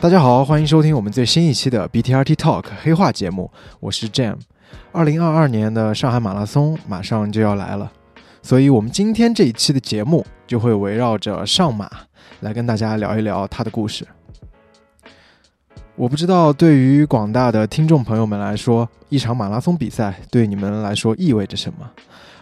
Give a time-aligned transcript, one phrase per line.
[0.00, 3.50] 大家好，欢迎收听我们最新一期的 BTRT Talk 黑话节目，
[3.80, 4.36] 我是 Jam。
[4.92, 7.90] 二零二二年的上海马拉松马上就要来了，
[8.40, 11.90] 所以我们今天这一期的节目就会围绕着上马
[12.40, 14.06] 来跟大家聊一聊他的故事。
[15.96, 21.90] 我不知道对于广大的听众朋友们来说，一场马拉松比赛对你们来说意味着什么？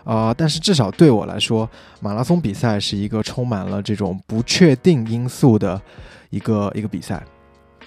[0.05, 1.67] 啊，但是至少对我来说，
[2.01, 5.81] 马拉松比赛是一个充满了这种不确定因素的
[6.29, 7.23] 一个一个比赛。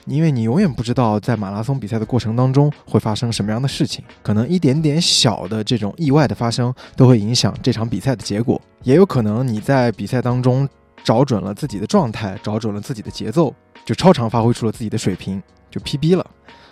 [0.09, 10.67] 因为你永远不知道在马拉松比赛的过程当中会发生什么样的事情，可能一点点小的这种意外的发生都会影响这场比赛的结果，也有可能你在比赛当中
[11.03, 13.53] 找准了自己的状态，找准了自己的节奏，
[13.85, 16.25] 就超常发挥出了自己的水平，就 PB 了，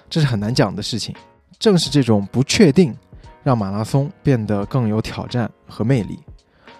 [0.09, 1.15] 这是很难讲的事情。
[1.59, 2.95] 正是这种不确定，
[3.43, 6.19] 让马拉松变得更有挑战和魅力。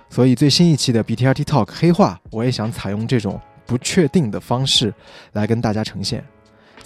[0.09, 4.93] 所以最新一期的 BTRT Talk 黑话，我也想采用这种不确定的方式
[5.33, 6.23] 来跟大家呈现。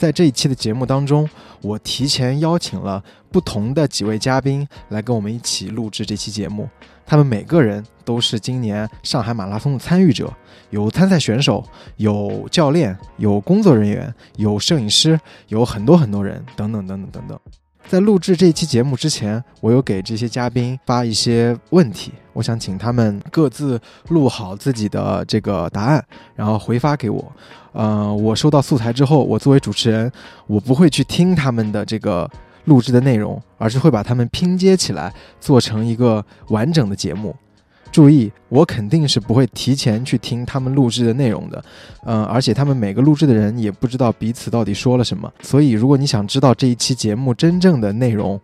[0.02, 1.30] 在这一期的节目当中，
[1.62, 6.68] 我提前邀请了不同的几位嘉宾来跟我们一起录制这期节目。
[7.06, 10.34] 他们每个人都是今年上海马拉松的参与者，
[10.72, 11.64] 有参赛选手，
[11.98, 17.40] 有教练，有工作人员，有摄影师，有很多很多人，等等等等等等。
[17.92, 26.02] 在录制这一期节目之前，我有给这些嘉宾发一些问题，我想请他们各自录好自己的这个答案，
[26.34, 27.30] 然后回发给我。
[27.74, 30.10] 呃，我收到素材之后，我作为主持人，
[30.48, 32.26] 我不会去听他们的这个
[32.64, 37.36] 录制的内容，而是会把他们拼接起来，做成一个完整的节目。
[37.92, 41.64] 注意，我肯定是不会提前去听他们录制的内容的。
[42.06, 45.32] 嗯，而且他们每个录制的人也不知道彼此到底说了什么。
[45.42, 48.40] 所以，如果你想知道这一期节目真正的内容，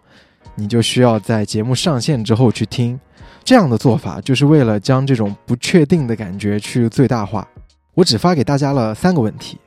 [0.56, 3.00] 你就需要在节目上线之后去听。
[3.46, 7.48] 这样的做法就是为了将这种不确定的感觉去最大化。
[7.94, 9.58] 我只发给大家了三个问题，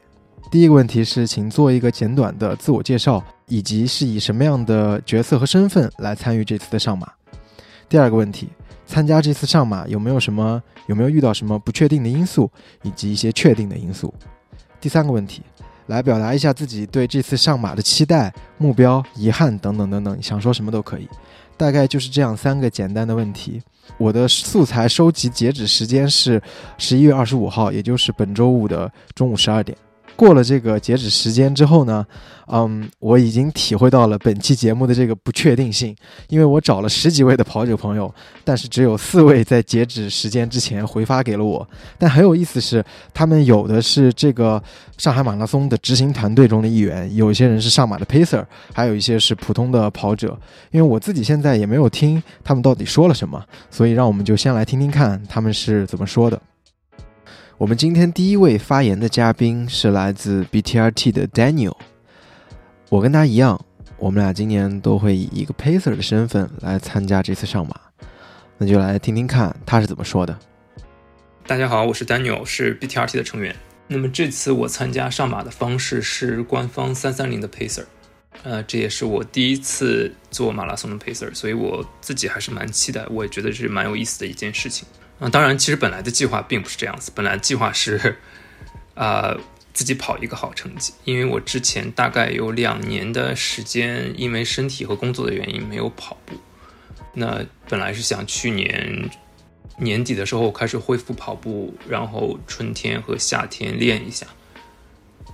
[0.51, 7.11] 第一个问题是，请做一个简短的自我介绍，以及是以什么样的角色和身份来参与这次的上马。
[7.89, 8.51] 第二个问题，
[8.91, 12.51] 参加这次上马有没有什么有没有遇到什么不确定的因素，
[12.83, 14.13] 以及一些确定的因素。
[14.81, 15.43] 第三个问题，
[15.87, 21.09] 来表达一下自己对这次上马的期待、目标、遗憾等等等等，想说什么都可以。
[21.57, 23.63] 大概就是这样三个简单的问题。
[23.97, 26.43] 我的素材收集截止时间是
[26.77, 29.77] 十一月二十五号，也就是本周五的中午十二点。
[30.21, 32.07] 过了这个截止时间之后呢，
[32.49, 35.97] 嗯，我已经体会到了本期节目的这个不确定性，
[36.29, 38.15] 因为我找了十几位的跑者朋友，
[38.45, 41.67] 但是只有四位在截止时间之前回发给了我。
[41.97, 44.63] 但很有意思是，他们有的是这个
[44.99, 48.45] 上海马拉松的执行团队中的一员，有些人是上马的 pacer，
[48.75, 50.39] 还有一些是普通的跑者。
[50.71, 56.39] 因为我自己现在也没有听他们到底说了什么，所以让我们就先来听听看他们是怎么说的。
[57.61, 61.77] 我们今天第一位发言的嘉宾是来自 BTRT 的 Daniel。
[62.89, 63.63] 我跟他一样，
[63.99, 67.79] 我们俩今年都会以一个 pacer 的身份来参加这次上马。
[68.57, 70.39] 那就来听听看他是怎么说的。
[71.47, 73.55] 大家好，我是 Daniel，是 BTRT 的成员。
[73.89, 77.85] 那么这次我参加上马的方式是官方三三零的 pacer，
[78.43, 84.89] 呃，这也是我第一次做马拉松的 pacer，所以我自己还是蛮期待，我也觉得是蛮有意思的一件事情。
[85.21, 87.13] 啊，当然，其实本来的计划并不是这样子。
[87.15, 88.17] 本来计划是，
[88.95, 89.37] 啊，
[89.75, 90.95] 自己跑一个好成绩。
[91.05, 96.35] 因为我之前大概有两年的时间，因为身体和工作的原因没有跑步。
[97.13, 99.11] 那本来是想去年
[99.77, 104.27] 年底的时候开始恢复跑步，然后春天和夏天练一下，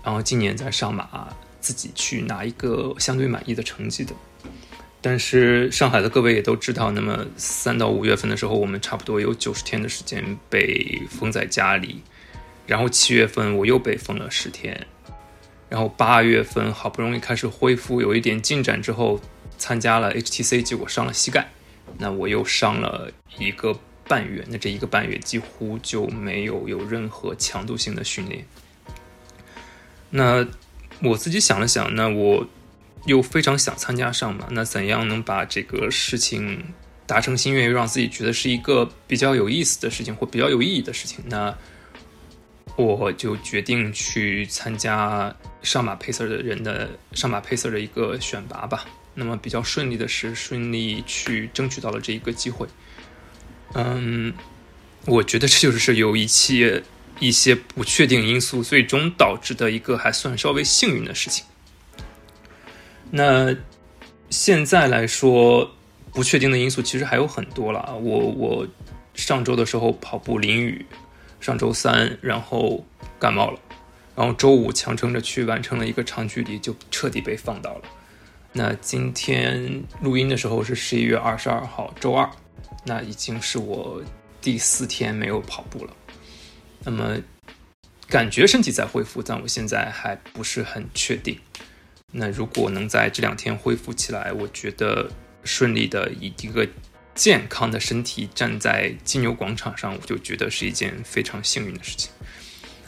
[0.02, 1.28] 然后今年再上马，
[1.60, 4.12] 自己去拿一个相对满意的成绩的。
[5.08, 12.02] 但是上海的各位也都知道，那么三到五月份的时候，我们差不多有九十天的时间被封在家里，
[12.66, 14.84] 然后七月份我又被封了十天，
[15.68, 19.20] 然后八月份好不容易开始恢复，有一点进展之后，
[19.56, 21.52] 参加了 HTC，结果伤了膝盖，
[21.98, 23.78] 那我又伤了一个
[24.08, 28.44] 半月，那这一个半月几乎就没有有任何强度性的训练。
[30.10, 30.44] 那
[31.00, 32.44] 我自己想了想，那我。
[33.06, 36.74] 又非常想参加上马，那怎样能把这个事情
[37.06, 41.24] 达成心愿，又让自己觉得是一个比较有意思的事情或比较有意义的事情？
[41.28, 41.56] 那
[42.76, 48.84] 我就决定去参加上马 pacer 的人的上马 pacer 的一个选拔吧。
[49.14, 52.68] 那么比较顺利的是，顺利去争取到了这一个机会。
[53.72, 54.34] 嗯，
[55.06, 56.82] 我觉得这就是有一些
[57.18, 61.46] 一些不确定因素最终导致的一个还算稍微幸运的事情。
[63.10, 63.54] 那
[64.30, 65.70] 现在来说，
[66.12, 67.94] 不确定的因素其实还有很多了。
[67.96, 68.66] 我我
[69.14, 70.84] 上周的时候跑步淋雨，
[71.40, 72.84] 上周三然后
[73.18, 73.58] 感冒了，
[74.14, 77.82] 然后周五强撑着去完成了一个长距离，就彻底被放倒了。
[78.52, 82.28] 那今天录音的时候是十一月二十二号，周二，
[82.84, 84.02] 那已经是我
[84.40, 85.92] 第四天没有跑步了。
[86.82, 87.16] 那么
[88.08, 91.38] 感觉身体在恢复，但我现在还不是很确定。
[92.12, 95.10] 那如果能在这两天恢复起来，我觉得
[95.44, 96.66] 顺利的以一个
[97.14, 102.10] 健康的身体站在金牛广场上，我就觉得是一件非常幸运的事情。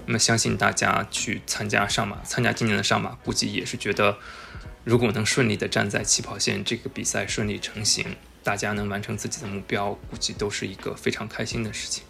[0.06, 4.19] 那么相信大家去参加上马，参加今年的上马，估计也是觉得。
[4.85, 12.05] 如果能顺利的站在起跑线，这个比赛顺利成型，大家能完成自己的目标，估计都是一个非常开心的事情。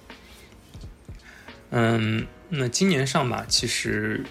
[1.71, 4.25] 嗯，那今年上马，其实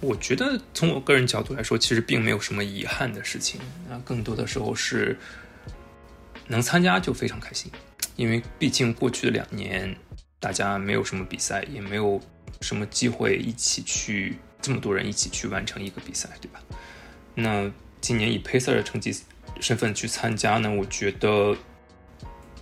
[0.00, 3.60] 我觉得从我个人角度来说，其实并没有什么遗憾的事情。
[3.88, 5.18] 那更多的时候是
[6.48, 7.70] 能参加就非常开心，
[8.16, 9.94] 因为毕竟过去的两年
[10.38, 12.20] 大家没有什么比赛，也没有
[12.60, 16.60] 什么机会一起去这么多人一起去完成一个比赛，对吧？
[17.34, 17.70] 那
[18.00, 19.14] 今年以 pacer 的成绩
[19.60, 21.54] 身份去参加呢，我觉得，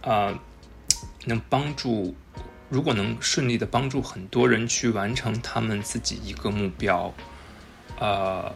[0.03, 0.37] 啊，
[1.25, 2.15] 能帮助，
[2.69, 7.13] 如果能顺利的帮助很多人去完成他们自己一个目标，
[7.99, 8.55] 呃，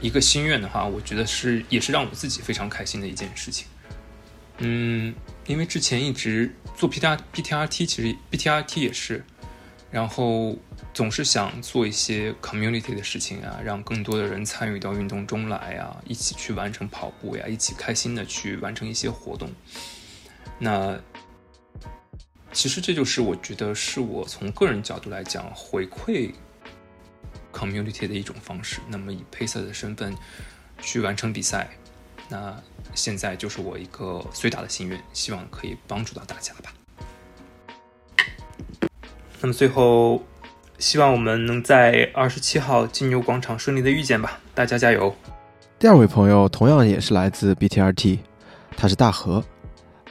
[0.00, 3.66] 一个心愿的话，我觉得是也是让我自己非常开心的一件事情。
[4.58, 5.14] 嗯，
[5.46, 9.24] 因为之前一直做 P T R B T R T，其实 B T R T 也是，
[9.90, 10.56] 然后。
[10.94, 19.48] 总是想做一些 community 的事情啊，让更多的人参与到运动中来啊，一起去完成跑步呀，一起开心的去完成一些活动。
[20.58, 20.98] 那
[22.52, 26.32] 其实这就是我觉得是我从个人角度来讲回馈
[27.52, 28.80] community 的一种方式。
[28.88, 30.14] 那么以 pacer 的身份
[30.80, 31.68] 去完成比赛，
[32.28, 32.56] 那
[32.94, 36.72] 现在就是我一个最大的心愿，希望可以帮助到大家吧。
[39.40, 40.22] 那么最后。
[40.80, 45.12] 希望我们能在二十七号金牛广场顺利的遇见吧，大家加油！
[45.76, 48.20] 第二位朋友同样也是来自 BTRT，
[48.76, 49.44] 他是大河。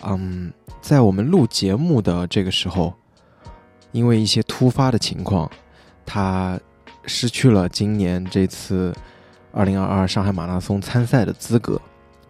[0.04, 0.52] 嗯，
[0.88, 2.94] 在我们录节目的这个时候，
[3.92, 5.52] 因为一些突发的情况，
[6.06, 6.58] 他
[7.04, 8.96] 失去了今年这次
[9.52, 11.78] 二零二二上海马拉松参赛的资格。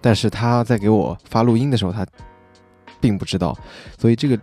[0.01, 2.03] 但是他在给我发录音的时候，他
[2.99, 3.55] 并不知道，
[3.95, 4.35] 所以这个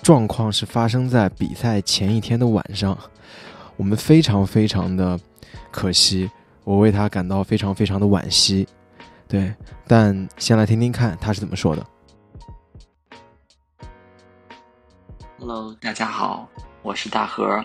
[0.00, 2.96] 状况是发生在比赛前一天的晚上。
[3.76, 5.18] 我们非常非常的
[5.72, 6.30] 可惜，
[6.62, 8.64] 我为他感到非常非常的惋惜。
[9.26, 9.52] 对，
[9.88, 11.84] 但先来听听看他是怎么说的。
[15.38, 16.48] Hello，大家好，
[16.80, 17.62] 我是大河，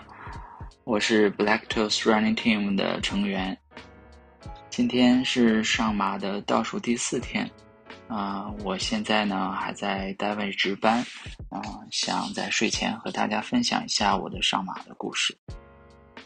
[0.84, 3.56] 我是 Black Toes Running Team 的成员。
[4.68, 7.50] 今天是上马的倒数第四天，
[8.08, 10.98] 啊，我现在呢还在单位值班，
[11.48, 15.34] 啊，想在睡前和大家分享一下我的上马的故事。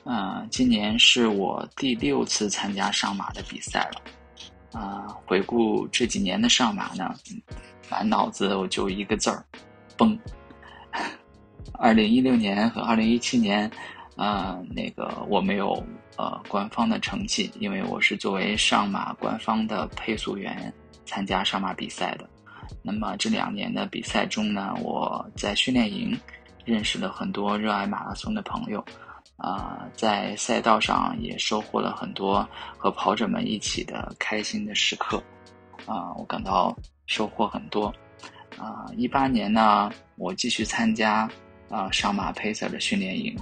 [0.04, 4.80] 嗯，今年是我第六次参加上马的比赛了。
[4.80, 7.14] 啊，回顾这几年的上马呢，
[7.88, 9.46] 满脑子我就一个字儿，
[9.96, 10.18] 崩。
[11.74, 13.70] 二零一六年和二零一七年，
[14.16, 15.82] 啊，那个我没有
[16.16, 20.72] 呃官方的成绩，因为我是作为上马官方的配速员
[21.04, 22.28] 参加上马比赛的。
[22.82, 26.18] 那么这两年的比赛中呢，我在训练营
[26.64, 28.84] 认识了很多热爱马拉松的朋友。
[29.36, 35.22] 啊，在赛道上也收获了很多和跑者们一起的开心的时刻，
[35.84, 37.92] 啊，我感到收获很多。
[38.56, 41.28] 啊，一八年呢，我继续参加
[41.70, 43.36] 啊上马 pacer 的训练营，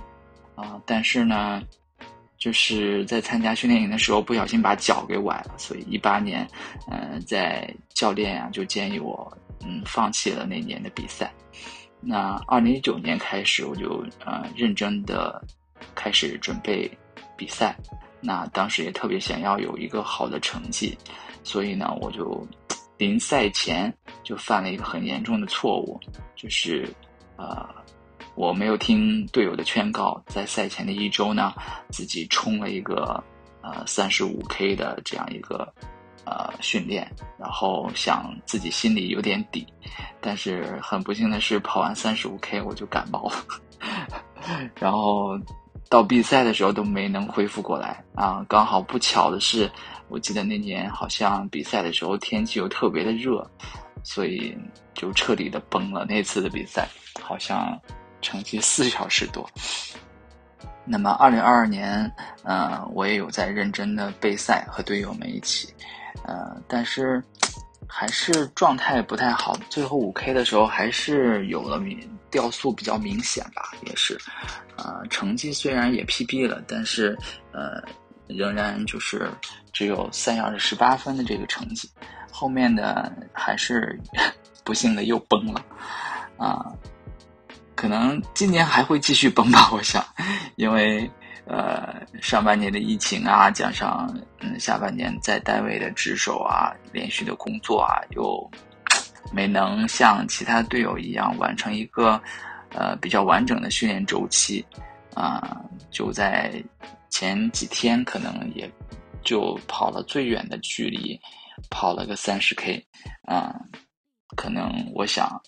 [0.55, 1.63] 啊，但是呢，
[2.39, 6.47] 就是在参加训练营的时候不小心把脚给崴了，所以一八年，
[6.91, 9.31] 嗯，在教练啊就建议我，
[9.65, 11.33] 嗯，放弃了那年的比赛。
[12.01, 15.43] 那二零一九年开始，我就呃认真的。
[15.95, 16.91] 开始准备
[17.37, 17.77] 比赛，
[18.21, 20.97] 那当时也特别想要有一个好的成绩，
[21.43, 22.47] 所以呢，我就
[22.97, 26.01] 临赛前就犯了一个很严重的错误，
[26.35, 26.89] 就是
[27.37, 27.69] 呃，
[28.35, 31.53] 我没有听队友的劝告，在赛前的一周呢，
[31.91, 33.23] 自己冲了一个
[33.63, 35.73] 呃三十五 K 的这样一个
[36.25, 39.67] 呃训练，然后想自己心里有点底，
[40.21, 43.37] 但是很不幸的是，跑完三十五 K 我就感冒了，
[44.81, 45.39] 然后。
[45.91, 48.45] 到比赛的时候都没能恢复过来啊！
[48.49, 49.71] 刚好不巧的是，
[50.09, 53.49] 我记得那年好像比赛的时候天气又特别的热，
[54.03, 54.57] 所以
[54.93, 56.05] 就彻底的崩了。
[56.07, 56.89] 那次的比赛
[57.21, 57.79] 好像
[58.25, 59.49] 成绩四小时多。
[60.87, 62.11] 那么二零二二年，
[62.43, 65.73] 嗯，我也有在认真的备赛，和队友们一起，
[66.27, 67.23] 呃，但是
[67.89, 69.57] 还是状态不太好。
[69.71, 71.81] 最后五 K 的时候还是有了
[72.31, 74.19] 掉速比较明显吧，也是，
[74.77, 77.17] 呃，成绩虽然也 PB 了，但是
[77.53, 77.81] 呃，
[78.27, 79.31] 仍然就是
[79.73, 81.89] 只有三小时十八分的这个成绩，
[82.31, 83.99] 后面的还是
[84.65, 85.65] 不幸的又崩了，
[86.37, 86.73] 啊，
[87.75, 90.05] 可能今年还会继续崩吧，我想，
[90.57, 91.11] 因为。
[91.47, 98.51] 呃，上半年的疫情啊，加上嗯下半年在单位的值守啊，连续的工作啊，又
[99.31, 102.19] 没能像其他队友一样完成一个
[102.71, 104.65] 呃比较完整的训练周期
[105.13, 106.51] 啊，就在
[107.11, 108.67] 前几天可能也
[109.23, 111.21] 就跑了最远的距离，
[111.69, 112.83] 跑了个三十 K
[113.27, 113.55] 啊，
[114.35, 115.39] 可能我想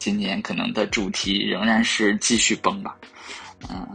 [0.00, 2.96] 今年可能的主题仍然是继续崩吧。
[3.68, 3.86] 嗯，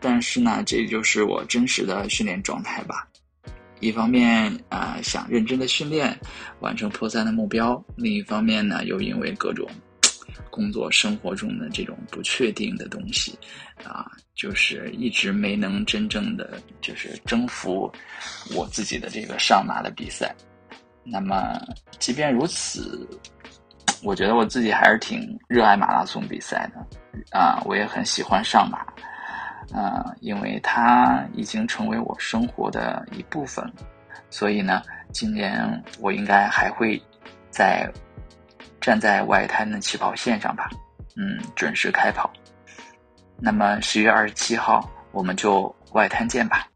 [0.00, 3.08] 但是呢，这就是我真实的训练状态吧。
[3.80, 6.18] 一方面啊，想认真的训练，
[6.60, 9.68] 完成破三的目标；另一方面呢，又因为各种
[10.50, 13.38] 工作生活中的这种不确定的东西，
[13.84, 17.92] 啊，就是一直没能真正的就是征服
[18.54, 20.34] 我自己的这个上马的比赛。
[21.04, 21.60] 那么，
[21.98, 23.08] 即便如此，
[24.02, 28.78] 我觉得我自己还是挺热爱马拉松比赛的，啊，我也很喜欢上马。
[29.72, 33.64] 啊，因为它已经成为我生活的一部分，
[34.28, 34.82] 所以呢，
[35.12, 37.02] 今年我应该还会
[37.48, 37.90] 在
[38.82, 40.68] 站在外滩的起跑线上吧，
[41.16, 42.30] 嗯，准时开跑。
[43.38, 46.66] 那么十月二十七号，我们就外滩见吧，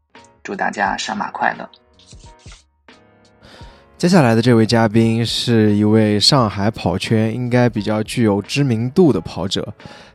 [0.41, 1.69] 祝大家上马快乐。
[3.97, 9.67] 接下来的这位嘉宾是一位上海跑圈应该比较具有知名度的跑者，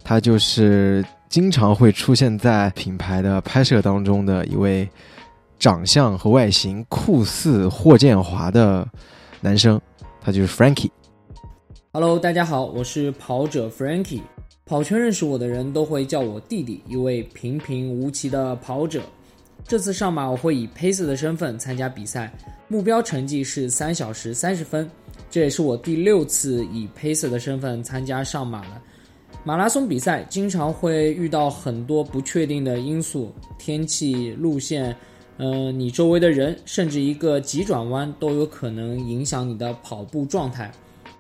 [0.05, 1.05] 他就是。
[1.29, 4.87] 经常会出现在品牌的拍摄当中的一位
[5.59, 8.87] 长相和外形酷似霍建华的
[9.41, 9.81] 男生，
[10.21, 10.91] 他就是 Frankie。
[11.95, 14.21] Hello，大家好，我是跑者 Frankie。
[14.67, 19.01] 跑圈认识我的人都会叫我弟弟，一位平平无奇的跑者。
[19.67, 22.33] 这次上马我会以 pace 的身份参加比赛，
[22.69, 24.91] 目标成绩是三小时三十分。
[25.31, 28.83] 这也是我第六次以 pace 的身份参加上马了。
[29.45, 34.95] 马拉松比赛经常会遇到很多不确定的因素，天气、路线，
[35.39, 40.71] 嗯，你周围的人，甚至一个急转弯都有可能影响你的跑步状态。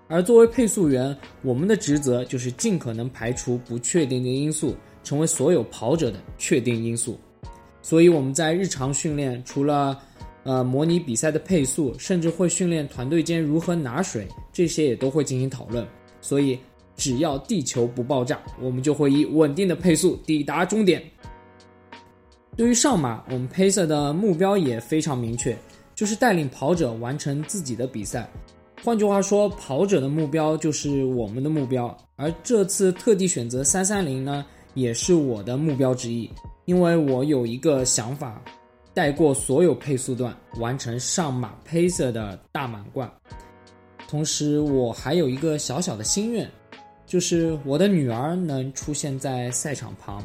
[0.08, 7.18] 而作为配速员，我们的职责就是尽可能排除不确定的因素，成为所有跑者的确定因素。
[7.82, 10.00] 所以我们在日常训练，除了
[10.44, 15.86] 呃模拟比赛的配速，甚至会训练团队间如何拿水，这些也都会进行讨论。
[16.20, 16.58] 所以。
[16.94, 21.02] 只要地球不爆炸，我们就会以稳定的配速抵达终点。
[22.54, 25.56] 对于上马，我们 Pacer 的目标也非常明确，
[25.94, 28.30] 就是带领跑者完成自己的比赛。
[28.84, 31.96] 换句话说，跑者的目标就是我们的目标。
[32.14, 34.44] 而这次特地选择三三零呢，
[34.75, 36.31] 也是我的目标之一，
[36.64, 38.43] 因为我有一个想法，
[38.95, 43.11] 带过所有配速段，完成上马 Pacer 的大满贯。
[44.09, 46.49] 同时，我还有一个小小的心愿。
[47.05, 50.25] 就是我的女儿能出现在赛场旁。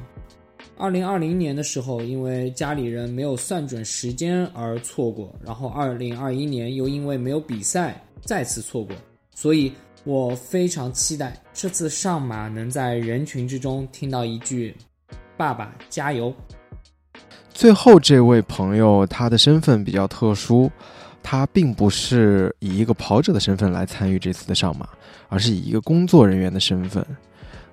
[0.77, 8.95] 二零二零年的时候，因为家里人没有算准时间而错过，然后二零二一年又因为没有比赛再次错过，
[9.35, 9.73] 所以
[10.07, 14.73] 我非常期待这次上马能在人群之中听到一句
[15.35, 16.33] “爸爸加油”。
[17.53, 20.71] 最后这位朋友，他的身份比较特殊。
[21.21, 24.87] 他并不是以一个跑者的身份来参与这次的上马，
[25.27, 27.05] 而是以一个工作人员的身份。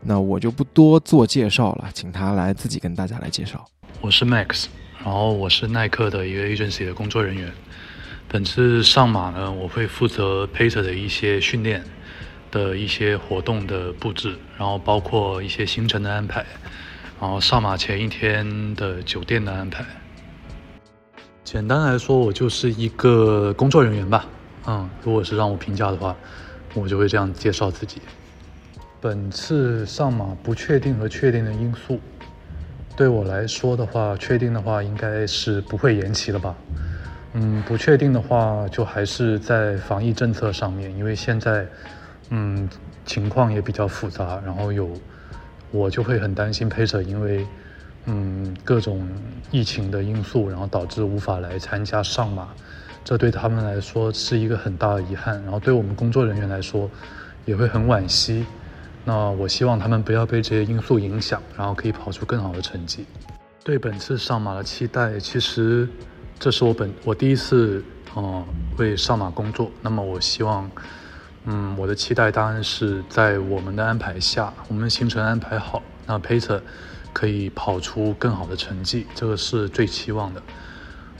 [0.00, 3.64] 那我就不多做介绍了，请他来自己跟大家来介绍。
[4.00, 4.64] 我是 Max，
[5.04, 7.48] 然后我是耐克的一个 agency 的工作人员。
[8.26, 11.80] 本次上马呢，我会负责 Peter 的一些训练
[12.54, 16.46] 的一些活动的布置，然后包括一些行程的安排，
[17.20, 19.84] 然后上马前一天的酒店的安排。
[21.42, 24.26] 简单来说，我就是一个工作人员吧。
[24.66, 26.14] 嗯，如果是让我评价的话，
[26.74, 28.00] 我就会这样介绍自己。
[29.00, 31.98] 本次上马不确定和确定的因素，
[32.96, 36.54] 对我来说的话，确定的话应该是不会延期了吧。
[37.34, 41.66] 嗯，不确定的话就还是在防疫政策上面，因为现在
[42.30, 42.68] 嗯
[43.04, 44.90] 情况也比较复杂，然后有
[45.70, 47.46] 我就会很担心陪着，因为。
[48.06, 49.08] 嗯，各种
[49.50, 52.48] 疫情的因素，然后导致无法来参加上马，
[53.02, 55.42] 这对他们来说是一个很大的遗憾。
[55.42, 56.90] 然后对我们工作人员来说，
[57.46, 58.44] 也会很惋惜。
[59.06, 63.06] 那我希望他们不要被这些因素影响，然后可以跑出更好的成绩。
[63.64, 65.88] 对本次上马的期待，其实
[66.38, 67.82] 这是我本我第一次，
[68.16, 68.44] 嗯，
[68.76, 69.70] 为上马工作。
[69.80, 70.70] 那么我希望，
[71.44, 76.60] 嗯，我的期待当然是在我们的安排下，我们行程安排好，那 pacer
[77.12, 80.42] 可以跑出更好的成绩，这个是最期望的。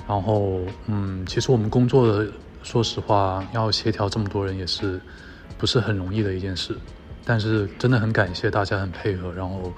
[0.08, 2.30] 然后，嗯，其实我们工作的，
[2.62, 5.00] 说实话，要协调这么多人也是
[5.58, 6.74] 不是很容易的一件事。
[7.26, 9.72] 但是真的很感谢大家很配合，然后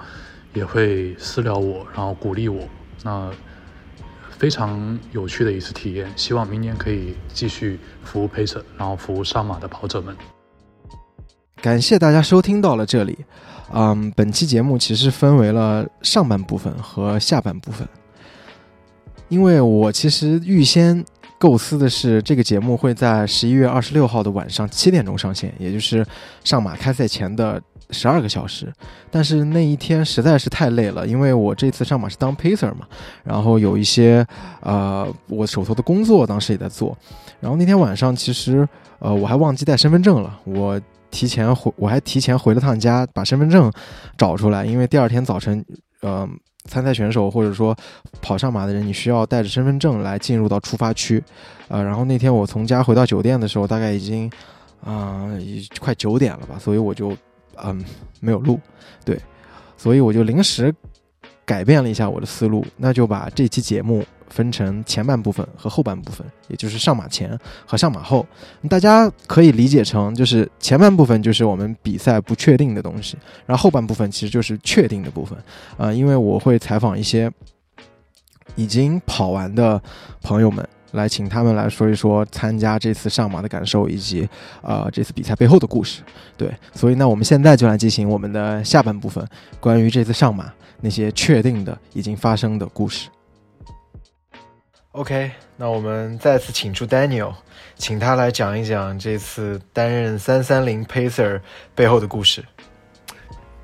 [0.53, 2.67] 也会私聊我，然后鼓励我。
[3.03, 3.31] 那
[4.31, 10.15] 非常有趣的一次体验，希望明年可以继续服务 pacer，然后服务上马的跑者们。
[11.59, 13.17] 感谢大家收听到了这里，
[13.73, 17.85] 嗯，本期节目其实分为了上半部分和下半部分，
[19.27, 21.03] 因为我其实预先
[21.39, 26.05] 构思的是这个节目会在十一月二十六号的晚上七点钟上线，也就是
[26.43, 27.59] 上马开赛前的
[27.89, 28.71] 十二个小时。
[29.09, 32.87] 但是那一天实在是太累了，因为我这次上马是当 pacer 嘛，
[33.23, 34.25] 然后有一些
[34.61, 36.95] 呃我手头的工作当时也在做，
[37.39, 38.65] 然后那天晚上其实
[38.99, 40.79] 呃我还忘记带身份证了，我。
[41.17, 43.71] 提前回，我还提前回了趟家，把身份证
[44.19, 45.65] 找出来，因为第二天早晨，
[46.01, 46.29] 呃，
[46.65, 47.75] 参赛选手或者说
[48.21, 51.23] 跑上马的人，你需要带着身份证来进入到出发区，
[51.69, 54.29] 呃，然后那天我从家回到酒店的时候，大概已经，
[54.83, 55.27] 啊，
[55.79, 57.17] 快九点了吧，所以我就，
[57.63, 57.83] 嗯，
[58.19, 58.59] 没有录，
[59.03, 59.19] 对，
[59.75, 60.71] 所以我就临时
[61.45, 64.05] 改变了一下我的思路，那就把这期节目。
[64.29, 68.25] 分成前半部分和后半部分，也就是上马前和上马后。
[68.69, 75.37] 大家可以理解成，就是前半部分就是我们比赛不确定的东西，然后后半部分其实就是确定的部分。
[75.77, 77.31] 啊，因为我会采访一些
[78.55, 79.81] 已经跑完的
[80.21, 84.27] 朋友们，来请他们来说一说参加这次上马的感受，以及
[84.61, 86.01] 呃这次比赛背后的故事。
[86.35, 89.25] 对，所以呢，我们现在就来进行我们的下半部分，
[89.59, 93.09] 关于这次上马那些确定的已经发生的故事。
[94.97, 97.31] OK，那我们再次请出 Daniel，
[97.75, 101.39] 请他来讲一讲这次担任三三零 Pacer
[101.75, 102.43] 背后的故事。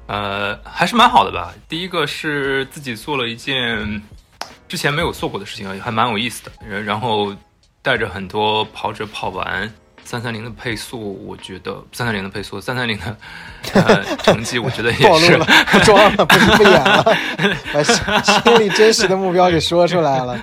[0.05, 1.51] 呃，还是蛮好的吧。
[1.67, 3.99] 第一个是自己做了一件
[4.67, 6.51] 之前没有做过的事情，还蛮有意思的。
[6.81, 7.36] 然后
[7.81, 9.73] 带着很多跑者跑完。
[10.05, 13.17] 三三零的配速，我觉得三三零的配速，三三零的
[13.73, 15.37] 呃 成绩，我觉得也是。
[15.37, 17.03] 不装了，不是不演了，
[17.73, 20.39] 把心里真实的目标给说出来了，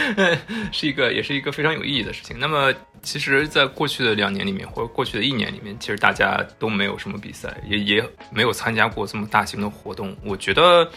[0.70, 2.36] 是一个也是一个非常有意义的事情。
[2.38, 10.88] 那么，其实，在过去的两年里面，或者过去的一年里面，其实大家都没有什么比赛，也也没有参加过这么大型的活动，我觉得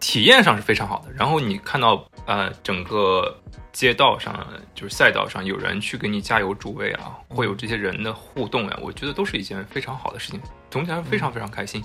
[0.00, 1.12] 体验上是非常好的。
[1.12, 3.36] 然后你看到呃整个。
[3.72, 4.34] 街道上
[4.74, 10.40] 就是赛道上有人去给你加油助威啊，会有这些人的互动呀，我觉得都是一件非常好的事情。
[10.70, 11.84] 总体来说非常非常开心。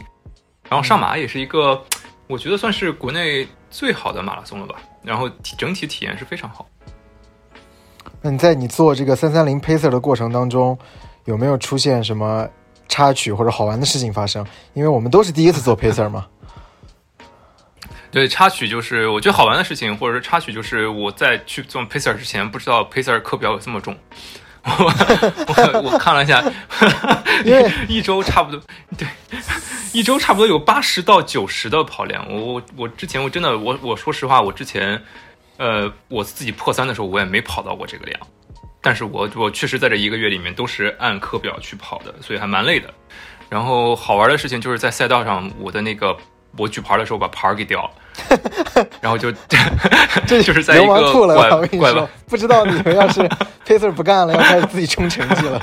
[0.70, 1.84] 然后上马也是一个，
[2.28, 4.76] 我觉得算是国内最好的马拉松了吧。
[5.04, 6.66] 然后整体体验是非常好。
[8.22, 10.80] 那你在你做这个三三零 pacer 的过程当中，
[11.26, 12.48] 有没有出现什么
[12.88, 14.48] 插曲或者好玩的事情发生？
[14.74, 16.26] 因为我们都是第一次做 pacer 嘛。
[18.12, 23.98] 对插曲就是我觉得好玩的事情，或者说插曲就是我在去做 pacer 之前不知道 pacer 课表有这么重，
[24.64, 26.44] 我我我看了一下，
[27.46, 28.62] 因为一周差不多
[28.98, 29.08] 对
[29.94, 35.02] 一周差不多有八十到九十的跑量，我我我之前我真的我我说实话我之前
[35.58, 38.20] 呃我自己破三的时候我也没跑到过这个量，
[38.82, 42.94] 但是我我确实在这一个月里面都是按课表去跑的，所以还蛮累的。
[43.50, 46.18] 然后好玩的事情就是在赛道上我的那个。
[46.58, 47.92] 我举牌的时候把牌给掉了，
[49.02, 49.32] 然后就
[50.28, 53.22] 这 就是在一个拐拐不知道你们要是
[53.66, 55.60] pacer 不干了，要开始自己冲成绩了，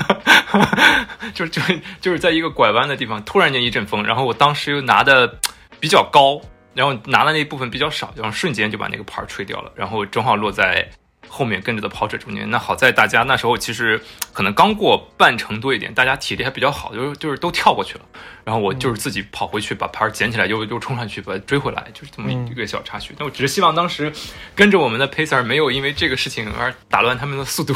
[1.33, 1.61] 就就
[2.01, 5.31] 就是在一个拐弯的地方，突然间一阵风，然后我当时又拿的
[5.79, 6.39] 比较高，
[6.73, 10.87] 然后拿的那部分比较少，然后瞬间就把那个牌儿吹掉了，然后正好落在。
[11.29, 14.01] 后面跟着的跑者中间，那好在大家那时候其实
[14.33, 18.01] 可能刚过半程多一点，大家体力还比较好，就是就是都跳过去了。
[18.43, 23.13] 然后我就是自己跑回去把牌捡起来，又又冲上去把它追回来，就是这么一个小插曲。
[23.17, 24.11] 但我只是希望当时
[24.55, 27.75] 跟着我们的 pacer 没有因为这个事情而打乱他们的速度。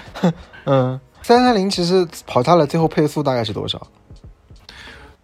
[0.64, 3.84] 嗯，三三零其实跑下来最后配速大概是多少？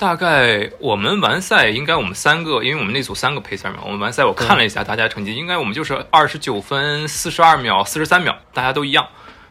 [0.02, 9.06] 大概我们完赛应该我们三个，因为我们那组三个配赛嘛，我们完赛我看了一下大家成绩，应该我们就是二十九分四十二秒四十三秒，大家都一样。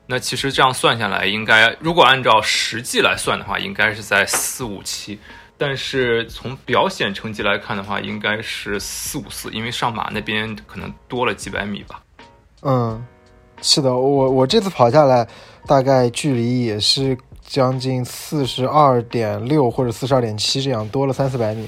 [0.07, 5.17] 那其实这样算下来，应该如果按照实际来算的话，应该是在四五七。
[5.57, 12.01] 但是从表显成绩来看的话，应该是四五四，因为上马那边可能多了几百米吧。
[12.63, 13.01] 嗯，
[13.61, 15.25] 是的，我我这次跑下来，
[15.65, 17.17] 大概距离也是。
[17.51, 21.67] 将近四十二点六或者四十二点七，这样多了三四百米。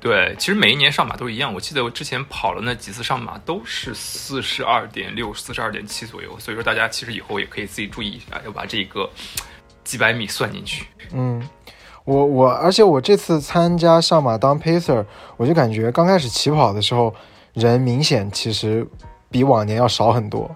[0.00, 1.54] 对，其实每一年上马都一样。
[1.54, 6.36] 我记得我之前跑了那几次上马都是四十二点六、四十二点七左右。
[6.40, 9.08] 所以说，大家其实以后也可以自己注意一下，要把这个
[9.84, 10.86] 几百米算进去。
[11.12, 11.48] 嗯，
[12.04, 17.14] 我我，而且我这次参加上马当 pacer，我就感觉刚开始起跑的时候，
[17.52, 18.84] 人明显其实
[19.30, 20.50] 比往年要少很多。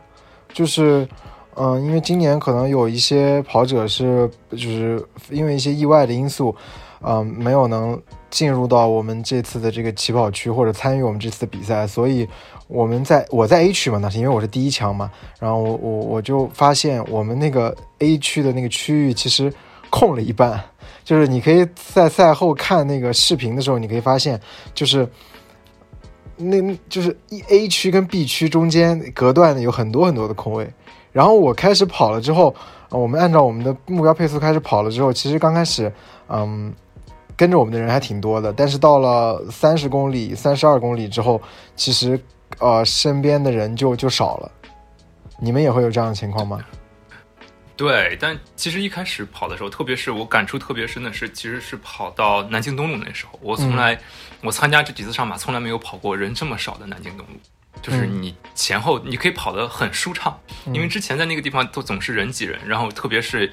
[0.53, 1.09] 就是，
[1.57, 6.55] 嗯，因为今年可能有一些跑者是，就是因为一些意外的因素，
[7.03, 12.29] 嗯，没有能进入到我们这次的这个起跑区或者参与我们这次的比赛，所以
[12.69, 19.53] 我们在我在 A 区嘛，那是因为我是第一枪嘛，然后我我我就发现我们那个 A 区的那个区域其实。
[19.93, 20.63] 空了一半，
[21.03, 24.41] 就是你可以在赛后看那个视频的时候，你可以发现，
[24.73, 25.05] 就是
[26.37, 30.73] 那就是一 A 区跟 B 区中间隔断的有很多很多的空位。
[31.13, 32.55] 然后我开始跑了之后，
[32.89, 35.93] 我们按照我们的目标配速开始跑了之后，其实刚开始，
[36.29, 36.73] 嗯，
[37.37, 38.53] 跟着我们的人还挺多的。
[38.53, 41.41] 但是到了三十公里、三十二公里之后，
[41.75, 42.21] 其实
[42.59, 44.51] 呃身边的人就就少了。
[45.39, 46.61] 你们也会有这样的情况吗？
[47.77, 53.99] 对，但其实一开始跑的时候，特别是我感触特别深的是，其实是跑到南京东路那时候，我从来
[54.43, 57.33] 我参加这几次上马，从来没有跑过人这么少的南京东路，
[57.83, 63.53] 就是你前后你可以跑得很舒畅，因为之前在那个地方都总是人挤人，然后特别是。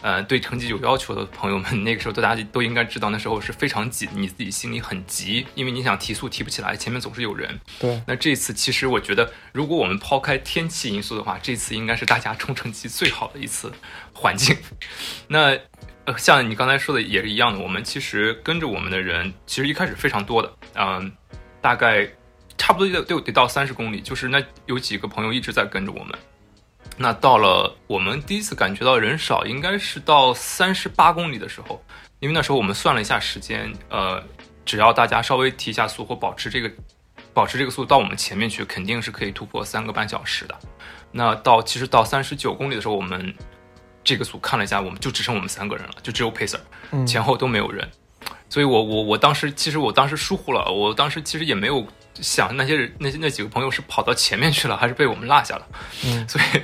[0.00, 7.58] 呃，对成绩有要求的朋友们，那个时候大家都应该知道，那时候是非常挤，你自己心里很急，因为你想提速提不起来，前面总是有人。
[7.80, 8.00] 对。
[8.06, 13.72] 那这次其实我觉得，如果我们抛开天气因素的话，这次应该是大家冲成绩最好的一次
[14.12, 14.56] 环境。
[15.26, 15.58] 那
[16.04, 21.10] 呃，像你刚才说的也是一样的，我们其实跟着我们的人，其实一开始非常多的，嗯，
[21.60, 22.08] 大概
[22.58, 26.18] 差不多得得得到三十公里，就是那有几个朋友一直在跟着我们。
[26.96, 31.80] 那到了我们第一次感觉到人少，应该是到三十八公里的时候，
[32.18, 34.22] 因为那时候我们算了一下时间，呃，
[34.64, 36.70] 只要大家稍微提一下速或保持这个，
[37.32, 40.58] 保持这个速度到我们前面去，肯定是可以突破三个半小时的。
[41.12, 43.32] 那到其实到三十九公里的时候，我们
[44.02, 46.58] 这个组看了一下，我们就只剩我们三个人了，就只有 pacer，
[47.06, 47.88] 前后都没有人。
[48.50, 51.86] 所以我我我当时其实我当时疏忽了，我当时其实也没有
[52.22, 55.66] 想那些人那些那几个朋友是跑到前面去了，还是被我们落下了。
[56.06, 56.60] 嗯， 所以。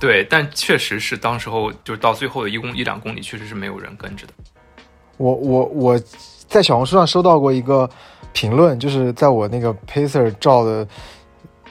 [0.00, 4.32] 对，但确实是当时候就是到最后的一公一两公里，确实是没有人跟着的。
[5.18, 6.00] 我我我
[6.48, 7.88] 在小红书上收到过一个
[8.32, 10.86] 评论，就是在我那个 pacer 照的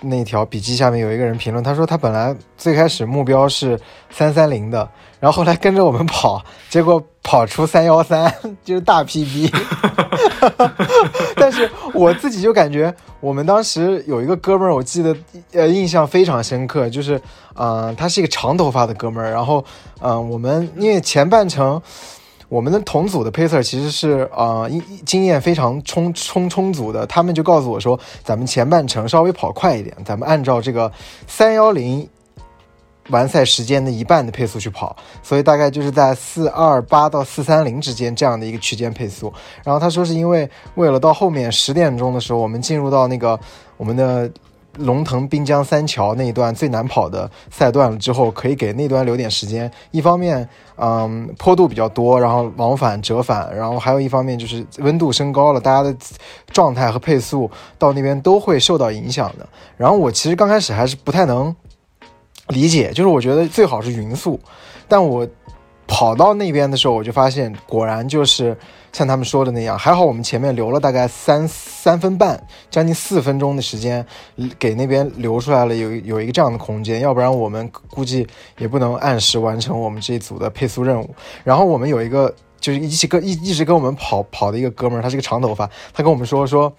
[0.04, 4.88] 那条笔记下面有一个人评论，他说他本来最开始目标是三三零的。
[5.20, 8.30] 然后后来跟着我们跑，结果跑出三幺三，
[8.66, 9.50] 就是大 PB。
[11.38, 15.16] 但是我自己就感觉，我们当时有一个哥们儿，我记得
[15.54, 17.20] 呃印象非常深刻，就是
[17.56, 19.32] 嗯，他是一个长头发的哥们儿。
[19.32, 19.64] 然后
[20.02, 21.82] 嗯，我们因为前半程
[22.54, 30.92] 我们的同组的 pacer 其实是啊经经验非常充充充足的，他们就告诉我说，咱们前半程稍微跑快一点，咱们按照这个
[31.28, 32.08] 三幺零。
[33.10, 39.34] 完赛时间的一半的配速去跑，所以大概就是在四二八到四三零之间这样的一个区间配速。
[39.62, 43.38] 然后他说是因为为了到后面十点钟的时候，我们进入到那个
[43.76, 44.32] 我们的
[44.78, 49.72] 龙腾滨江三桥那一段最难跑的赛段了之后，可以给那段留点时间。
[49.92, 55.96] 一方面，嗯，坡度比较多，然后往返折返，然后还有一方面就是温度升高了，大家的
[56.52, 59.48] 状态和配速到那边都会受到影响的。
[59.78, 61.56] 然后我其实刚开始还是不太能。
[62.50, 64.38] 理解，就是我觉得最好是匀速，
[64.90, 65.26] 但我
[65.88, 68.56] 跑到那边的时候，我就发现果然就是
[68.94, 69.78] 像他们说的那样。
[69.78, 74.06] 还好我们前面留了大概三三分半，将近四分钟的时间，
[74.58, 78.26] 给那边留出来了有有一个这样的空间，要不然我们估计
[78.58, 81.14] 也不能按时完成我们这一组的配速任务。
[81.44, 86.72] 然后我们有一个就是一起跟一一直跟我们跑跑的一个哥们儿，他是个长头发，他跟我们说说。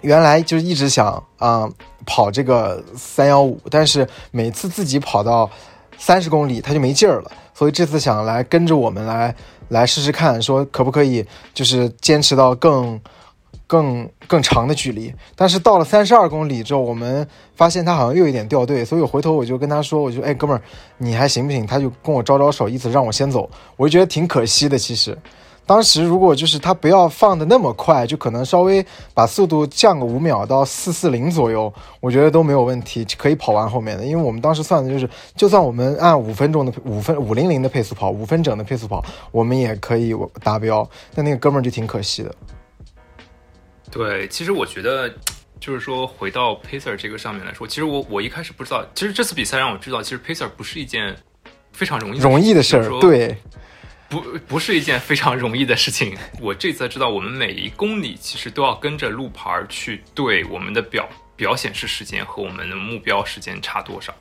[0.00, 1.70] 原来就是一直想啊
[2.04, 5.48] 跑这个三幺五，但是每次自己跑到
[6.04, 9.32] 三十公里他就没劲儿了，所以这次想来跟着我们来
[9.68, 13.00] 来试试看，说可不可以就是坚持到更
[13.68, 15.14] 更更长的距离。
[15.36, 20.60] 但是到了三十二公里之后，我们发现他好像又有点掉队，所以我回头我就跟他说，我就哎哥们儿
[20.98, 21.64] 你还行不行？
[21.64, 25.16] 他就跟我招招手，意思让我先走，我就觉得挺可惜的，其实。
[25.64, 34.04] 当时如果就是他不要放的那么快，就可能稍微把速度降个五秒到四四零左右，我觉得都没有问题，可以跑完后面的。
[34.04, 40.86] 因为我们当时算的就是，就算我们按五分钟的五分五零零的配速跑，五分整的配速跑，我们也可以达标。
[41.14, 42.34] 但那个哥们儿就挺可惜的。
[43.90, 45.08] 对，其实我觉得，
[45.60, 51.16] 就是说回到 pacer 这个上面来说，其实我我一开始不知道，其实这次比赛让我知道，其实 pacer 不是一件
[51.72, 53.36] 非常容易容易的事儿，对。
[54.12, 56.14] 不不是一件非常容易的事情。
[56.38, 64.14] 我这次知道，我们每一公里其实都要跟着路牌去对我们的表表显示时间和我们的目标时间差多少。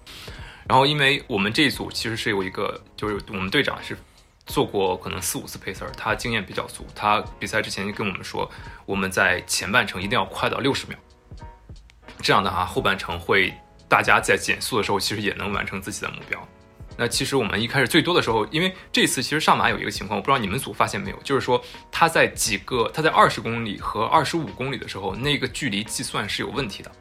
[0.66, 3.98] 然后，因为我们这一组其实是有一个，就是我们队长是
[4.46, 6.88] 做过可能四五次 pacer，他经验比较足。
[6.96, 8.50] 他比赛之前就跟我们说，
[8.86, 10.98] 我们在前半程一定要快到六十秒，
[12.22, 13.54] 这样的话后半程会
[13.90, 16.48] 大家在减速的时候其实也能完成自己的目标。
[17.02, 21.60] 那其实我们一开始最多的时候，因为这次其实上马有一个情况，我不知道你们组发现没有，就是说
[21.92, 26.92] 他在几个他在二十公里和二十五公里的时候，那个距离计算是有问题的。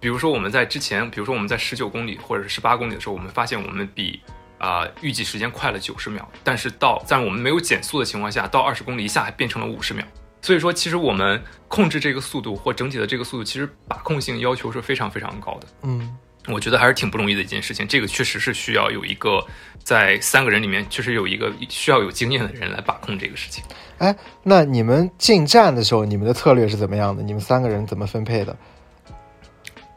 [0.00, 4.22] 比如说我们在之前，比如说我们在十九公里或者是十八公里的时候，我们发现我们比
[4.56, 10.02] 啊预计时间快了九十秒，但是到在我们没有减速的情况下，到二十公里一下还变成了五十秒。
[10.40, 15.68] 所以说，其实我们控制这个速度或整体的这个速度，其实把控性要求是非常非常高的。
[15.82, 16.16] 嗯。
[16.48, 19.44] 我觉得还是挺不容易的一件事情，这个确实是需要有一个
[19.84, 23.62] 在三个人里面确实有一个需要有经验的人来把控这个事情。
[23.98, 27.22] 哎，那你们进站的时候，你们的策略是怎么样的？
[27.22, 28.56] 你们三个人怎么分配的？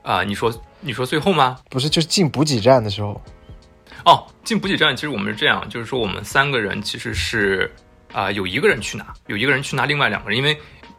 [0.04, 1.58] 啊，你说你说最后吗？
[1.70, 3.20] 不是，就是进补给站的时候。
[4.04, 7.74] 哦，进补给站，其实我们是这样，就是说我们三个人其实是
[8.12, 10.58] 啊，有一个人去拿，有一个人去拿另外两个人，因为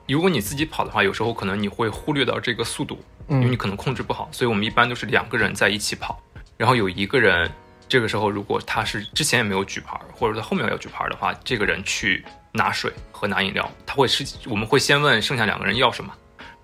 [0.08, 2.98] 如果你自己跑的话，有时候可能你会忽略到这个速度。
[3.28, 6.20] 因为你可能控制不好，所以我们一般都是两个人在一起跑，
[6.56, 7.50] 然后有一个人，
[7.88, 16.12] 这个时候如果他是之前也没有举牌，或者他后面要举牌的话，这个人去拿水和拿饮料，他会是我们会先问剩下两个人要什么，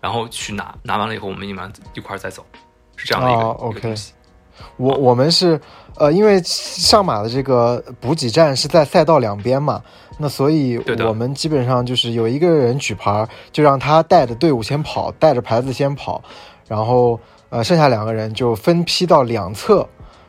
[0.01, 2.47] 然后去拿，拿完了以后我们一般一块儿再走，
[2.97, 3.95] 是这样的一个 OK。
[4.77, 5.61] 我我们是
[5.97, 9.83] 呃，因为上马的这个补给站是在赛道两边嘛。
[10.23, 16.23] 那所以，我们基本上就是有一个人举牌，就让他带着队伍先跑，带着牌子先跑，
[16.69, 17.19] 然后
[17.49, 19.89] 呃，剩下两个人就分批到两侧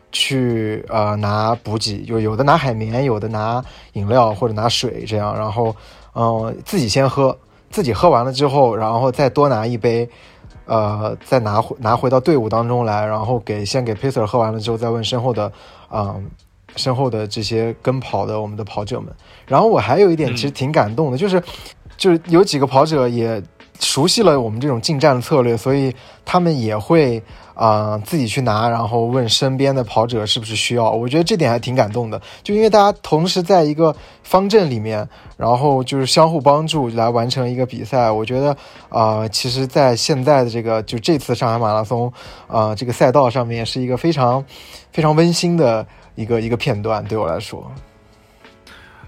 [0.09, 5.75] 去呃拿补给，就有的拿海绵，有的拿饮料或者拿水这样，然后
[6.15, 7.37] 嗯自己先喝，
[7.69, 10.09] 自己喝完了之后，然后再多拿一杯，
[10.71, 15.51] 呃，再拿回拿回到队伍当中来，然后给先给 pacer 喝完了之后，再问身后的
[15.91, 16.25] 嗯。
[16.77, 19.13] 身后的这些跟跑的我们的跑者们，
[19.45, 21.43] 然后我还有一点其实挺感动的，就是，
[21.97, 23.43] 就是有几个跑者也
[23.77, 27.21] 熟悉了我们这种近战策略，所以他们也会
[27.61, 30.89] 啊自己去拿，然后问身边的跑者是不是需要。
[30.89, 38.09] 我觉得这点还挺感动的，就因为大家同时在一个方阵里面，然后就是相互帮助来完成一个比赛。
[38.09, 38.57] 我觉得
[38.89, 42.11] 啊，其实，在现在的这个就这次上海马拉松
[42.47, 44.43] 啊这个赛道上面，是一个非常
[44.91, 45.85] 非常温馨的。
[46.15, 47.71] 一个一个片段对我来说，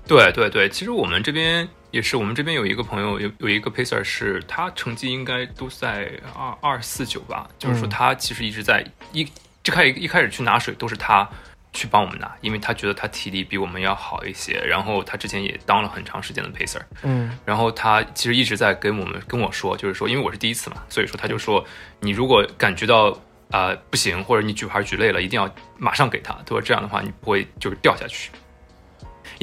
[0.08, 9.26] 对对对，其实我们这边也是，我们这边有一个朋友，有有一个 pacer，是他成绩应该都在二二四九吧，就是说他其实一直在一
[9.62, 11.30] 这开一开始去拿水都是他
[11.72, 21.64] 去帮我们拿，因为他觉得他体力比我们要好一些，然后他之前也当了很长时间的 pacer，嗯，然后他其实一直在跟我们跟我说，就是说因为我是第一次嘛，所以说他就说
[22.00, 23.16] 你如果感觉到。
[23.52, 26.34] 啊，不行，或者你举牌举累了，一定要马上给他。
[26.34, 28.32] 他说这样的话，你不会就是掉下去。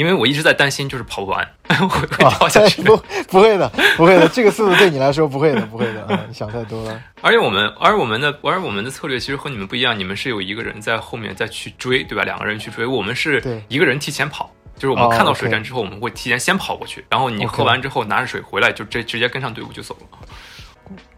[0.01, 2.81] 因为我一直在担心，就是跑不完 会掉下去。
[2.81, 2.97] 不，
[3.29, 6.07] 不会的，不会的，这个速度对你来说不会的，不会的。
[6.09, 7.03] 嗯，你想太多了。
[7.21, 9.99] 而且我们，而我们的，而我们的策略其实和你们不一样。
[9.99, 12.25] 你们是有一个人在后面再去追，对吧？
[12.25, 12.87] 两个人去追。
[12.87, 20.19] 我们是一个人提前跑，就是我们看到水站之后，我们会提前先跑过去，然后你喝完之后拿着水回来，就直直接跟上队伍就走了。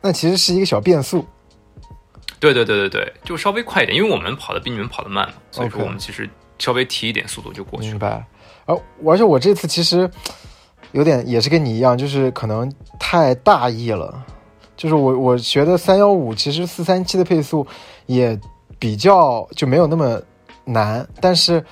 [0.00, 1.24] 那其实是一个小变速。
[2.40, 7.86] 对对对对对，就稍微快一点，因为我们跑的比你们跑的慢嘛，所以说我们其实稍微提一点速度就过去。
[7.86, 8.24] 明白。
[9.04, 10.10] 而且我这次其实
[10.92, 14.24] 有点也是跟你一样，就是可能太大意了。
[14.76, 17.66] 就是我我觉得三幺五其实四三七的配速
[18.06, 18.38] 也
[18.78, 20.20] 比较就没有那么
[20.64, 21.64] 难，但是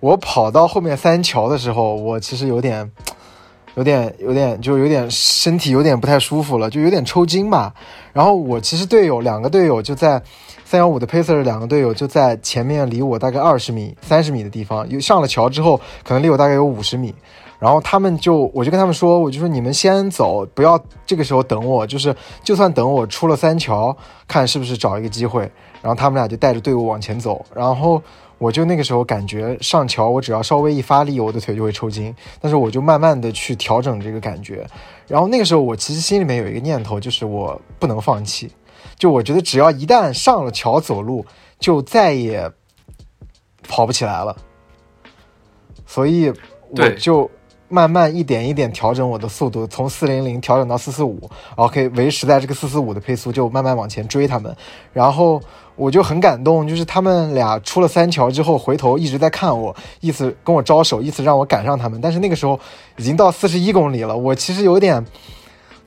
[0.00, 2.90] 我跑到后面三桥的时候，我其实有点。
[3.76, 7.72] 有点有点就有点身体有点不太舒服了，就有点抽筋吧。
[8.12, 10.20] 然后我其实队友两个队友就在
[10.64, 17.14] 三幺五的 pacer 两个队友就在前面离我大概二十米三十米的地方，又上了桥之后可能离我大概有五十米。
[17.58, 25.42] 然后他们就我就跟他们说，我就说你们先走，不要这个时候等我，就是就算等我出了三桥，看是不是找一个机会。
[25.82, 28.02] 然后他们俩就带着队伍往前走，然后。
[28.40, 32.12] 我就那个时候感觉上桥，我只要稍微一发力，我的腿就会抽筋。
[32.40, 34.66] 但是我就慢慢的去调整这个感觉。
[35.06, 38.50] 然后那个时候我其实心里面有一个念头，就是我不能放弃。
[38.96, 41.24] 就我觉得只要一旦上了桥走路，
[41.58, 42.50] 就再也
[43.68, 44.34] 跑不起来了。
[45.84, 46.32] 所以
[46.70, 47.30] 我就
[47.70, 51.18] 慢慢一点一点调整我的速度，从四零零调整到四四五，
[51.56, 54.54] 然后可以维持在这个四四五的配速，就慢慢往前追他们。
[54.92, 55.40] 然后。
[55.76, 61.98] 我就很感动，就是他们俩出了三桥之后，回头一直在看我，意思跟我招手，意思让我赶上他们。
[62.02, 62.60] 但是那个时候
[62.98, 65.02] 已经到四十一公里了，我其实有点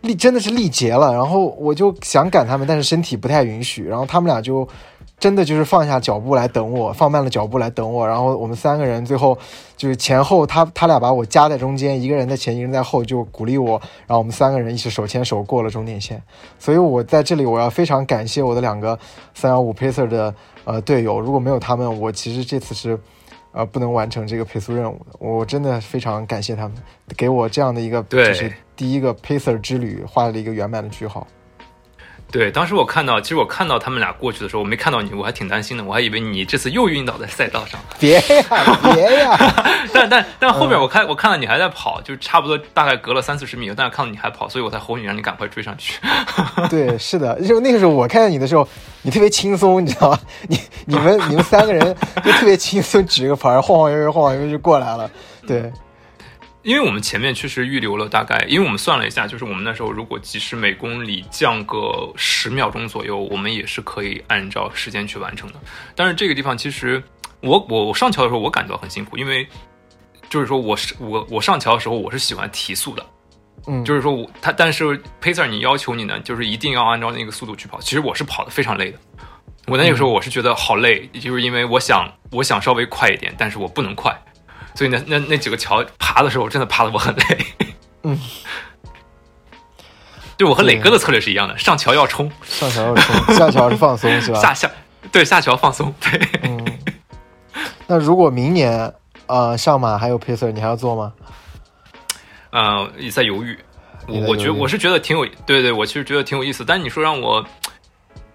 [0.02, 1.14] 力，真的是力竭了。
[1.14, 3.84] 然后我就想赶他们，但是身体不太允许。
[3.84, 4.68] 然后他们俩就
[5.24, 9.38] 真的就是放下脚步来等我，放慢了脚步来等我，然后我们三个人最后
[9.78, 16.22] 就是前后他他俩把我夹在中间，一个人在前，一个人在后，就鼓励我，然后我们三个人一起手牵手过了终点线。
[16.60, 19.00] 所以我在这里我要非常感谢我的两个
[19.34, 23.00] 三幺五 pacer 的呃队友，如果没有他们，我其实这次是
[23.54, 25.16] 呃不能完成这个配速任务的。
[25.20, 26.74] 我真的非常感谢他们，
[27.16, 31.26] 给我这样的一个就是第一个 pacer 之旅画了一个圆满的句号。
[32.34, 37.80] 对，当时我看到，其实我看到他们俩过去的时候，我没看到你，我还挺担心的，我还以为你这次又晕倒在赛道上。
[38.00, 38.44] 别呀
[38.92, 39.38] 别呀！
[39.94, 46.00] 但但 但后面我看我看到你还在跑，就差不多大概隔了三四十米，但是看到你还跑，所以我才吼你，让你赶快追上去。
[46.72, 48.68] 对，是的，就那个时候我看见你的时候，
[49.04, 50.20] 你特别轻松，你知道吗？
[50.48, 55.08] 你你们你们三个人就特别轻松，举个牌晃晃悠悠晃晃悠悠就过来了。
[55.46, 55.72] 对，
[56.64, 65.60] 因为我们前面确实预留了大概，因为我们算了一下，就是我们那时候如果即使每公里降个十秒钟左右，我们也是可以按照时间去完成的。
[65.94, 67.04] 但是这个地方其实
[67.42, 69.46] 我我我上桥的时候我感到很辛苦，因为
[70.30, 73.06] 就是说我是我我上桥的时候我是喜欢提速的，
[73.68, 77.82] 嗯，就是说我他但是 Pacer 你要求你呢，就是一定要按照那个速度去跑。
[77.82, 78.98] 其实我是跑的非常累的，
[79.68, 84.18] 我那个时候我是觉得好累，就是因为我想我想稍微快一点，但是我不能快，
[84.76, 87.38] 所以那那那几个桥爬的时候真的爬的我很累。
[88.04, 88.20] 嗯，
[90.38, 94.40] 对 我和磊哥的策略是一样的，上桥要冲，上桥要冲， 下桥是放松，是吧？
[94.40, 94.70] 下下
[95.12, 96.20] 对下桥放松，对。
[96.44, 96.80] 嗯，
[97.88, 98.94] 那如果明年
[99.28, 101.14] 呃上马还有 pacer，你还要做吗？
[102.52, 103.58] 呃，也在犹豫。
[104.08, 106.66] 我我觉我是觉得挺有，对对，我其实觉得挺有意思。
[106.66, 107.46] 但你说让我，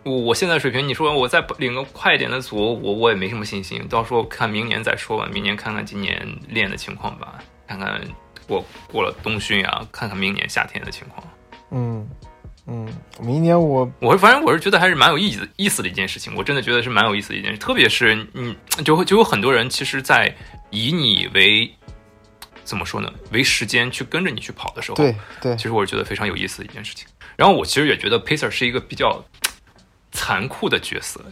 [0.09, 3.87] 我我现在水平，你说我再领个快一点的组，我我也没什么信心。
[3.89, 8.01] 到时候看明年再说吧，明年看看今年练的情况吧，看看
[8.47, 11.23] 过过了冬训啊，看看明年夏天的情况。
[11.71, 12.09] 嗯
[12.67, 12.89] 嗯，
[13.21, 20.35] 明年我我反正我是觉得还是蛮有意思意思的一件事情，我真的觉得是蛮有意思的一件事，特别是你，就会就有很多人其实，在
[20.71, 21.71] 以你为
[22.65, 27.07] 怎么说呢，为时间去跟着你去跑的时候，对对其实我是觉得非常有意思的一件事情。
[27.37, 29.25] 然后我其实也觉得 Pacer 是一个比较
[30.19, 31.25] 残酷的角色，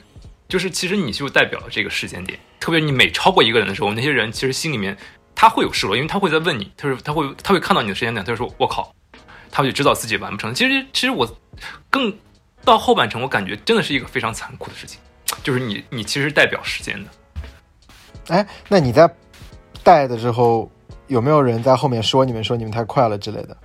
[0.49, 4.96] 就是其实你就代表了这个时间点，特别你每超过一个人的时候，那些人其实心里面
[5.35, 8.94] 他会有失落，因为他会在问你，他说他会他会看到你的时间点，他就说我靠，
[9.51, 10.55] 他就知道自己完不成。
[10.55, 11.29] 其实其实我
[11.90, 12.16] 更
[12.64, 15.01] 到后半程，我感觉真的是一个非常残酷的事情，
[15.42, 17.11] 就是你你其实代表时间的。
[18.29, 19.12] 哎，那你在
[19.83, 20.70] 带的时候
[21.09, 23.57] 有没有人在后面说你们说你们太快了之类的？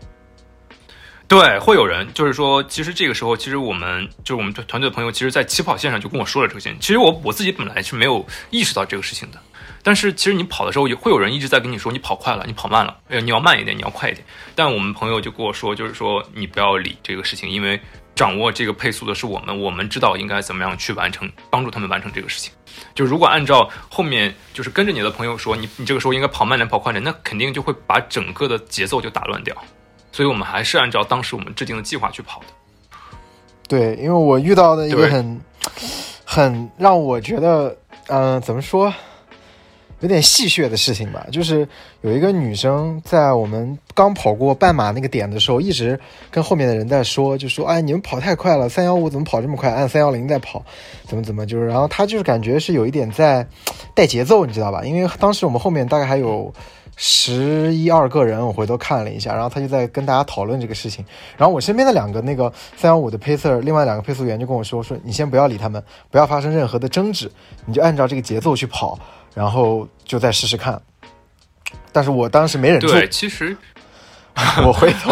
[1.31, 6.77] 对，会有人就是说，其实这个时候，其实我们就是我们团队的朋友，其实，在起跑线上就跟我说了这个事情。
[6.81, 9.39] 其实我我自己本来是没有意识到这个事情的，
[9.81, 14.25] 但是其实你跑的时候，也会有人一直在跟你说，你跑快了，你跑慢了，呃，你要慢一点，你要快一点。
[14.55, 17.79] 但我们朋友就跟我说，就是说你不要理这个事情，因为
[18.13, 22.51] 掌握这个配速的是我们，我们知道应该怎么样去完成，帮助他们完成这个事情。
[22.93, 29.55] 就如果按照后面就是跟着你的朋友说，你你这个时候应该跑慢点，跑快点，那肯定就会把整个的节奏就打乱掉。
[30.11, 32.45] 所以我们还是按照当时我们制定的计划去跑的。
[33.67, 35.41] 对，因为我遇到的一个很
[36.25, 38.93] 很让我觉得，嗯、怎么说，
[40.01, 41.65] 有点戏谑的事情吧，就是
[42.01, 45.97] 有一个女生在我们刚跑过半马那个点的时候，一直
[46.29, 49.71] 跟后面的人在说，就说，哎，你们跑太快了，三幺五怎么跑这么快？
[49.71, 50.65] 按三幺零在跑，
[51.07, 53.47] 怎么怎么，就是，然后她就是感觉是有一点在
[53.95, 54.83] 带节奏，你知道吧？
[54.83, 56.53] 因为当时我们后面大概还有。
[57.03, 61.03] 十一二个人，我回头看了一下，然后他就在跟大家讨论这个事情。
[61.35, 67.31] 然后我身边的两个那个三幺五的 pacer，另外两个配速员就跟我说说，你先不要理他们，不要发生任何的争执，
[67.65, 68.99] 你就按照这个节奏去跑，
[69.33, 70.79] 然后就再试试看。
[71.91, 73.57] 但是我当时没忍住，对，其实
[74.63, 75.11] 我回头，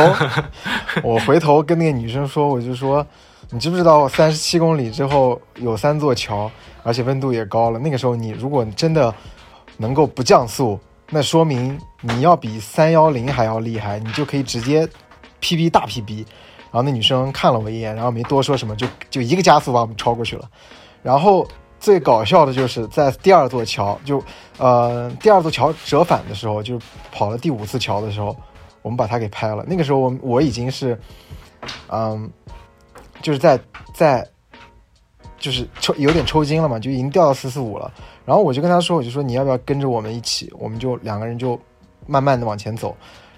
[1.02, 3.04] 我回头跟那个女生说，我就说，
[3.50, 6.52] 你知不知道三十七公里之后有三座桥，
[6.84, 7.80] 而且温度也高了。
[7.80, 9.12] 那个时候你如果真的
[9.78, 14.88] 能够不降速，那说明你要比三幺零还要厉害，你就可以直接
[15.42, 16.26] PB 大 PB。
[16.72, 20.48] 然后那女生看了我一眼，然后没多说什么，就就一个加速把我们超过去了。
[21.02, 21.48] 然后
[21.80, 24.24] 最搞笑的就是在第二座桥，就
[24.60, 26.80] 呃第二座桥折返的时候，就
[27.12, 28.38] 跑了第五次桥的时候，
[28.84, 29.66] 我们把它给拍了。
[29.68, 31.00] 那个时候我我已经是，
[31.88, 32.30] 嗯，
[33.24, 33.60] 就是在
[33.96, 34.24] 在
[35.40, 37.92] 就是抽有点抽筋了嘛，就已经掉到四四五了。
[38.26, 40.52] 然后我就跟他说，我就说你要不要跟着我们一起？
[40.60, 41.60] 我们就两个人就
[42.06, 42.96] 慢慢的往前走。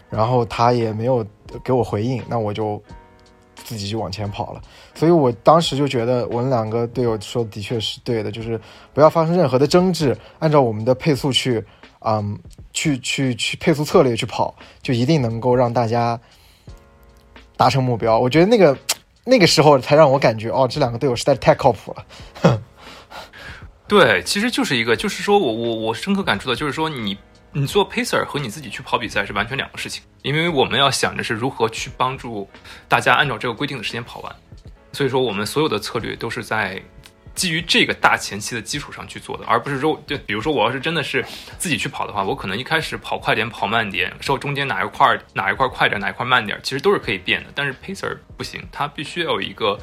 [0.09, 1.25] 然后他也没有
[1.63, 2.81] 给我回应，那我就
[3.55, 4.61] 自己就往前跑了。
[4.93, 8.59] 所以我当时就觉得我们两个队友说的确是对的，就是
[8.93, 11.63] 不要发生任何的争执，按照我们的配速去，
[11.99, 12.37] 嗯，
[12.73, 16.19] 去去去配速策略去跑，就一定能够让大家
[17.55, 18.19] 达成目标。
[18.19, 18.77] 我觉得那个
[19.23, 22.61] 那个时候才让我感觉，哦，这两个队友实在是太靠谱了。
[23.87, 27.17] 对，其实就是一个，就是说我我我深刻感触的就是说你。
[27.53, 32.47] 你做 pacer 和你自己去跑比赛是完全两个事情，因为我们要想着是如何去帮助
[32.87, 34.33] 大家按照这个规定的时间跑完，
[34.93, 36.81] 所以说我们所有的策略都是在
[37.35, 41.25] 基于这个大前期的基础上去做的，而不是说就比如说我要是真的是
[41.57, 49.77] 自己去跑的话，我可能一开始跑快点跑慢点，说中间哪一块哪一块快点哪一块慢点，其实都是可以变的，但是 pacer 不行，它必须要有一个。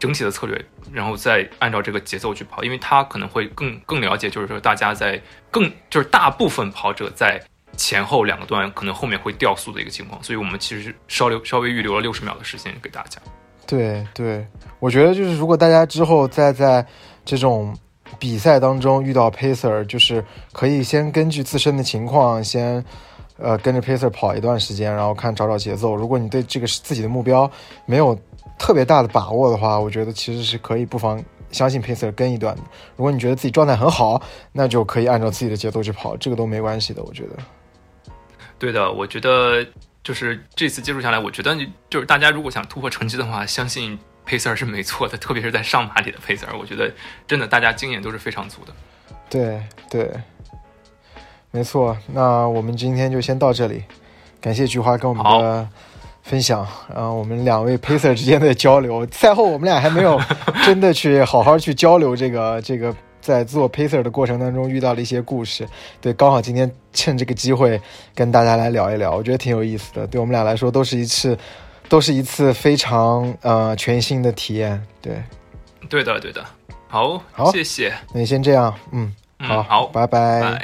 [0.00, 5.20] 整体的策略，然后再按照这个节奏去跑，因为他可能会更更了解，就是说大家在
[5.50, 7.42] 更就是大部分跑者在
[7.76, 13.20] 前后两个段可能后面会掉速的一个情况，所以我们其实稍留稍微预留了六十秒的时间给大家。
[13.66, 14.46] 对对，
[14.80, 16.86] 我觉得就是如果大家之后再在
[17.24, 17.76] 这种
[18.18, 22.84] 比赛当中遇到 pacer，就是可以先根据自身的情况先
[23.36, 25.94] 呃跟着 pacer 跑一段时间，然后看找找节奏。
[25.94, 27.50] 如果你对这个自己的目标
[27.86, 28.18] 没有。
[28.60, 31.22] 特别大的把握的话，我觉得其实是可以不妨
[31.52, 32.62] 相信 pacer 跟一段的。
[32.96, 34.20] 如果你觉得自己状态很好，
[34.50, 37.00] 那就可以按照自己的节奏去跑，这个都没关系的。
[37.04, 37.36] 我觉得，
[38.58, 39.64] 对的，我觉得
[40.02, 41.56] 就是这次接触下来，我觉得
[41.88, 43.96] 就是大家如果想突破成绩的话，相信
[44.28, 46.92] pacer 是没错的，特别是在上马里的 pacer，我觉得
[47.26, 48.72] 真的大家经验都是非常足的。
[49.30, 50.10] 对对，
[51.50, 51.96] 没错。
[52.12, 53.84] 那我们今天就先到这里，
[54.40, 55.68] 感谢菊花跟我们的。
[56.20, 56.60] 分享
[56.94, 59.06] 啊，我们两位 pacer 之间的交流。
[59.10, 60.20] 赛后我们俩还没有
[60.62, 65.66] 真的去好好去交流这个这个在做 pacer 的过程当中遇到的一些故事。
[66.02, 67.80] 对，刚好今天趁这个机会
[68.14, 70.06] 跟大家来聊一聊，我觉得挺有意思的。
[70.06, 71.38] 对我们俩来说都是一次，
[71.88, 74.80] 都是一次非常呃全新的体验。
[75.00, 75.22] 对，
[75.88, 76.44] 对的，对的。
[76.86, 77.92] 好，好，谢谢。
[78.12, 80.62] 那先这样，嗯，好，好，拜拜。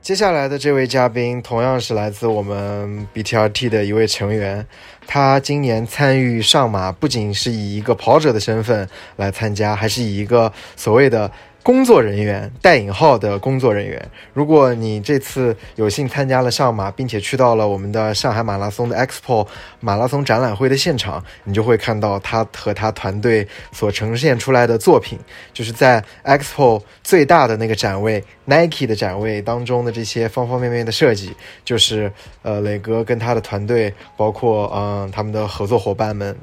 [0.00, 4.66] 接下来的这位嘉宾同样是来自我们 BTRT 的一位成员，
[5.06, 11.30] 他今年参与上马不仅是以一个跑者的身份来参加，还是以一个所谓的。
[11.62, 19.46] 工作人员带引号的工作人员，如果你这次有幸参加了上马，并且去到了我们的上海马拉松的 Expo
[19.78, 25.18] 马拉松展览会的现场，你就会看到他和他团队所呈现出来的作品，
[25.52, 36.34] 就是在 Expo 最大的那个展位 Nike 的展位当中的这些方方面面的设计，就是呃磊哥跟他的团队，包括嗯他们的合作伙伴们，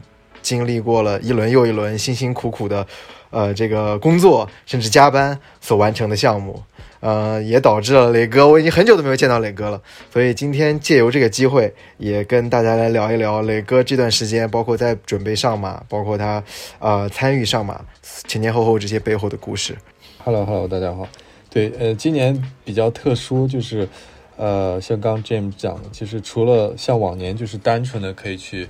[0.43, 2.85] 经历过了一轮又一轮辛辛苦苦的。
[3.29, 6.63] 呃，这个工作甚至加班所完成的项目，
[7.01, 9.81] 呃，也导致了磊哥，我已经很久都没有见到磊哥了。
[10.11, 16.43] 所以今天借由这个机会，也跟大家来聊一聊磊哥这段时间，包括在准备上马，包括他
[16.79, 19.75] 呃参与上马前前后后这些背后的故事。
[20.23, 21.07] Hello，Hello，大家好。
[21.49, 23.87] 对，呃，今年比较特殊，就是
[24.35, 28.67] 呃，像刚 James 讲的，其实除了像往年就是单纯的可以去。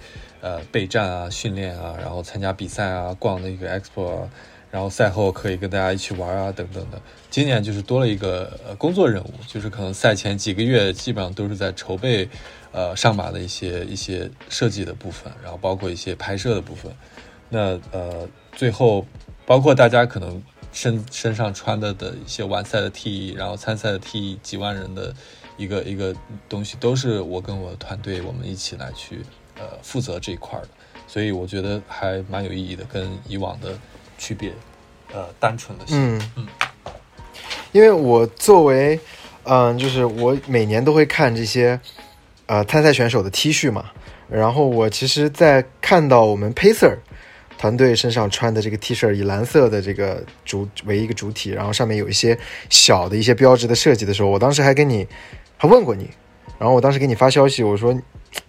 [0.48, 4.30] 呃，备战啊，训练啊，然后参加比赛啊，逛那个 expo 啊，
[4.72, 7.02] 然后赛后可以跟大家一起玩啊，等等的。
[7.30, 12.30] 今年就是多了一个工作任务，就是可能赛前几个月基本上都是在筹备，
[12.72, 16.90] 呃，上马的一些一些设计的部分，然后包括一些拍摄的部分。
[17.50, 19.06] 那呃，最后
[19.46, 20.42] 包括大家可能
[20.72, 25.14] 身身上穿的的一些完赛的 T，然后参赛的 T，几万人的
[25.58, 26.16] 一个一个
[26.48, 29.22] 东西，都是我跟我的团队我们一起来去。
[29.60, 30.68] 呃，负责这一块的，
[31.08, 33.76] 所以我觉得还蛮有意义的，跟以往的
[34.20, 34.52] 区别，
[35.12, 36.22] 呃，单纯的嗯。
[36.36, 36.48] 嗯，
[37.72, 39.00] 因为我作为，
[39.46, 41.80] 嗯，就是我每年都会看这些，
[42.46, 43.86] 呃，参赛选手的 T 恤嘛，
[44.30, 46.96] 然后我其实，在看到我们 Pacer
[47.58, 52.38] 团队身上穿的这个 T 恤，以蓝色的这个主为一个主体，然后上面有一些
[52.70, 55.08] 小的一些标志的设计的时候，我当时还跟你
[55.58, 56.10] 还问过你，
[56.60, 58.00] 然后我当时给你发消息，我说。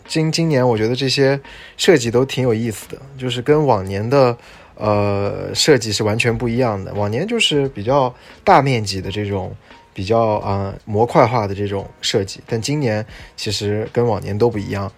[0.06, 1.40] 今今年我觉得这些
[1.76, 4.36] 设计都挺有意思的，就是跟往年的
[4.74, 6.92] 呃设计是完全不一样的。
[6.94, 9.54] 往年就是比较大面积的这种
[9.92, 13.04] 比较啊模块化的这种设计，但今年
[13.36, 14.90] 其实跟往年都不一样，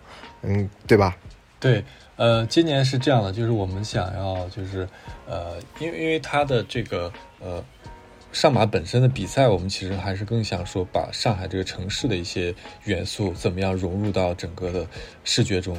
[0.42, 1.16] 嗯，对吧？
[1.58, 1.84] 对，
[2.16, 4.88] 呃，今年是这样的，就是我们想要就是
[5.26, 7.64] 呃，因为因为它的这个呃。
[8.32, 12.54] 上马本身的比赛，我们其实还是更想说，把上海这个城市的一些
[12.84, 14.86] 元素怎么样融入到整个的
[15.24, 15.76] 视觉中。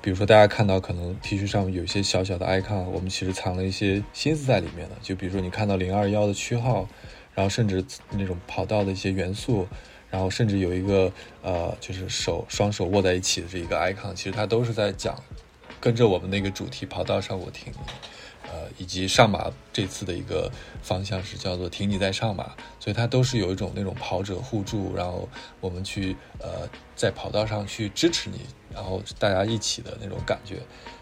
[0.00, 4.96] 比如说，大家看到可能 T 恤上有一些小小的 icon，我们其实藏了一些心思在里面的。
[5.00, 6.88] 就比如说，你看到零二幺的区号，
[7.34, 9.68] 然后甚至那种跑道的一些元素，
[10.10, 15.16] 然后甚至有一个呃，就是手双手握在一起的这一个 icon，其实它都是在讲
[15.80, 17.72] 跟着我们那个主题跑道上我听。
[18.52, 25.26] 呃，以及上马这次的一个方向是叫做挺你在上马，所以它都是有一种那种跑者互助，然后
[25.58, 28.40] 我们去呃在跑道上去支持你，
[28.74, 30.56] 然后大家一起的那种感觉。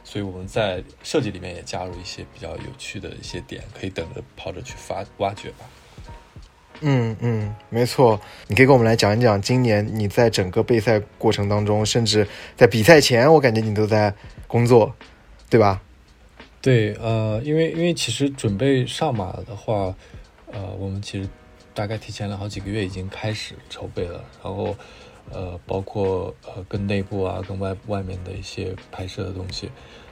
[0.05, 5.69] 所以我们在设计里面也加入一些比较有趣的一些点，可以等着跑者去发挖掘吧。
[6.83, 12.27] 嗯嗯，没错，你可以跟我们来讲一讲，今年你在整个备赛过程当中，甚至
[12.57, 14.15] 在比赛前，我感觉你都在
[14.47, 14.95] 工作，
[15.51, 15.83] 对吧？
[16.63, 19.97] 对，呃，因为因为其实准备上马的话，
[20.53, 21.27] 呃，我们其实
[21.73, 24.77] 大概提前了好几个月已经开始筹备了，然后
[25.33, 29.71] 呃，包括呃跟内部啊，跟外外面的一些拍摄的东西，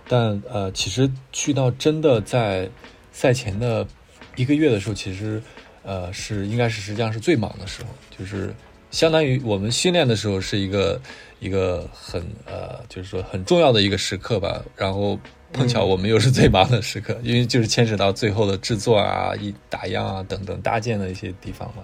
[0.08, 2.70] 但呃，其实去到真的在
[3.12, 3.86] 赛前的
[4.34, 5.42] 一个月的时候，其实
[5.82, 8.54] 呃是应该是实际上是最忙的时候，就是
[8.90, 10.98] 相当于我们训练的时候是一个
[11.40, 15.18] 一个很呃，就是说很重要的一个时刻吧，然后。
[15.52, 21.82] 碰巧我们又是最忙的时刻，因为就是牵扯到最后的制作啊、一打样啊等等搭建的一些地方嘛，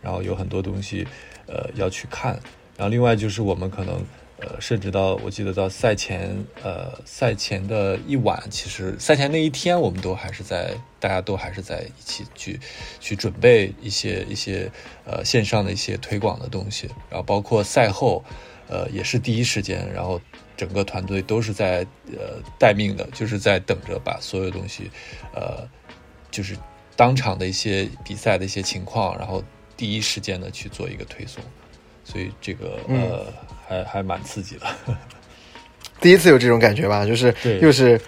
[0.00, 1.06] 然后有很多东西，
[1.46, 2.32] 呃要去看，
[2.76, 3.94] 然后另外就是我们可能
[4.38, 6.32] 呃甚至到我记得到赛前
[6.62, 12.60] 呃赛前的一晚，其实赛前那一天我们都还是在大家都还是在一起去
[13.00, 14.70] 去准备一些一些
[15.04, 18.24] 呃线上的一些推广的东西，然后包括赛后
[18.68, 20.20] 呃也是第一时间，然后。
[20.62, 24.88] 整个团队都是在呃待命的，就是在等着把所有东西，
[25.34, 25.68] 呃，
[26.30, 26.56] 就是
[26.94, 29.42] 当场的一些比赛的一些情况，然后
[29.76, 31.42] 第一时间的去做一个推送，
[32.04, 33.26] 所以这个呃
[33.68, 34.66] 还还蛮刺激的。
[36.00, 38.00] 第一次有这种感觉吧，就是又是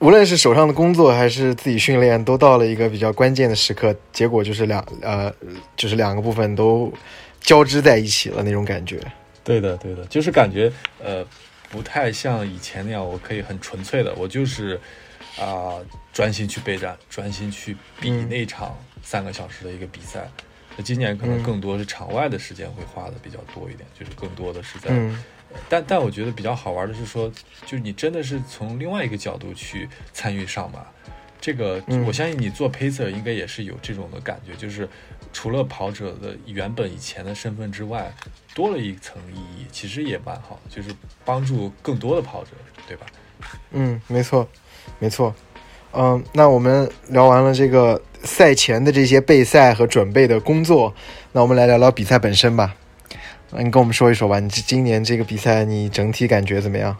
[0.00, 5.32] 无论是手上的工作还是自己训练，都到了一个比较关键的时刻，结果就是两呃
[5.76, 6.92] 就是两个部分都
[7.40, 9.00] 交织在一起了那种感觉。
[9.48, 10.70] 对的，对的，就是感觉
[11.02, 11.24] 呃，
[11.70, 14.78] 不太像以前那样，我可以很纯粹的，我就是
[15.40, 15.80] 啊，
[16.12, 20.28] 专心去备战，专心去比那场三个小时的一个比赛。
[20.76, 24.90] 那今年可能更多是场外的时间会花的比较多一点，就是更多的是在。
[25.66, 27.32] 但但我觉得比较好玩的是说，
[27.64, 30.86] 就是你真的是从另外一个角度去参与上马。
[31.40, 34.86] 这个我相信你做 pacer 应该也是有这种的感觉，就是
[35.32, 38.12] 除了跑者的原本以前的身份之外。
[38.54, 40.90] 多了一层意义，其实也蛮好，就是
[41.24, 42.50] 帮助更多的跑者，
[42.88, 43.06] 对吧？
[43.70, 44.48] 嗯，没错，
[44.98, 45.32] 没错。
[45.92, 50.92] 嗯，那我们聊完了这个赛前的这些备赛和准备的工作，
[51.30, 52.74] 那我们来聊聊比赛本身吧。
[53.52, 56.96] 你跟我们说一说吧，你今年这个比赛你整体感觉怎么样？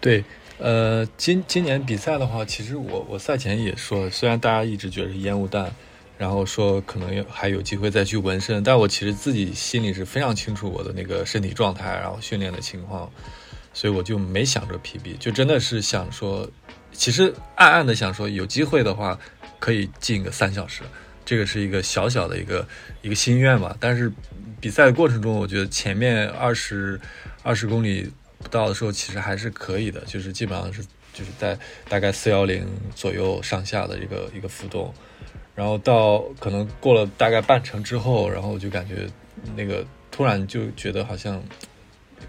[0.00, 0.24] 对，
[0.58, 5.72] 呃，今今年比赛的话，其实我我赛前也说，虽然大家一直觉得是烟雾弹。
[6.16, 13.10] 然后说可能有还有机会再去纹身，但我其实自己心里是非常清楚我的那个身体状态，然后训练的情况，
[13.72, 16.48] 所以我就没想着 PB，就真的是想说，
[16.92, 19.18] 其实暗暗的想说有机会的话
[19.58, 20.82] 可以进个三小时，
[21.24, 22.66] 这个是一个小小的一个
[23.02, 23.76] 一个心愿嘛。
[23.80, 24.12] 但是
[24.60, 27.00] 比赛的过程中，我觉得前面二十
[27.42, 28.08] 二十公里
[28.38, 30.80] 不到的时候，其实还是可以的，就是基本上是
[31.12, 31.58] 就是在
[31.88, 34.94] 大概四幺零左右上下的一个一个浮动。
[35.54, 39.06] 然后到可能过了大概半程之后，然后我就感觉
[39.54, 41.40] 那个突然就觉得好像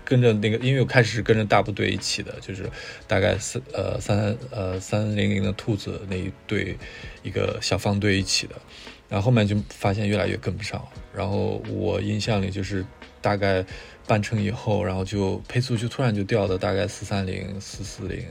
[0.03, 2.69] 跟着那个，因为我开始是跟着大部队一起的，就是
[3.07, 6.77] 大概三呃三呃三零零的兔子那一队
[7.23, 8.55] 一个小方队一起的，
[9.09, 12.85] 然后后面就发现越来越跟不上，然后我印象里就是
[13.21, 13.65] 大概
[14.05, 18.23] 半程以后，然后就配速就突然就掉到大概四三零四四零，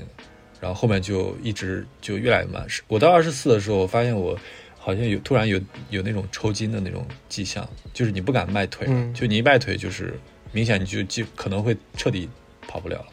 [0.61, 2.65] 然后后面就一直就越来越慢。
[2.87, 4.39] 我到二十四的时候，我发现我。
[4.85, 5.59] 好像有突然有
[5.89, 10.13] 有那种抽筋的那种迹象，就是你不敢迈腿，就你一迈腿就是
[10.53, 12.29] 明显你就就可能会彻底
[12.69, 13.07] 跑不了了。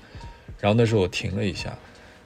[0.59, 1.73] 然后那时候我停了一下，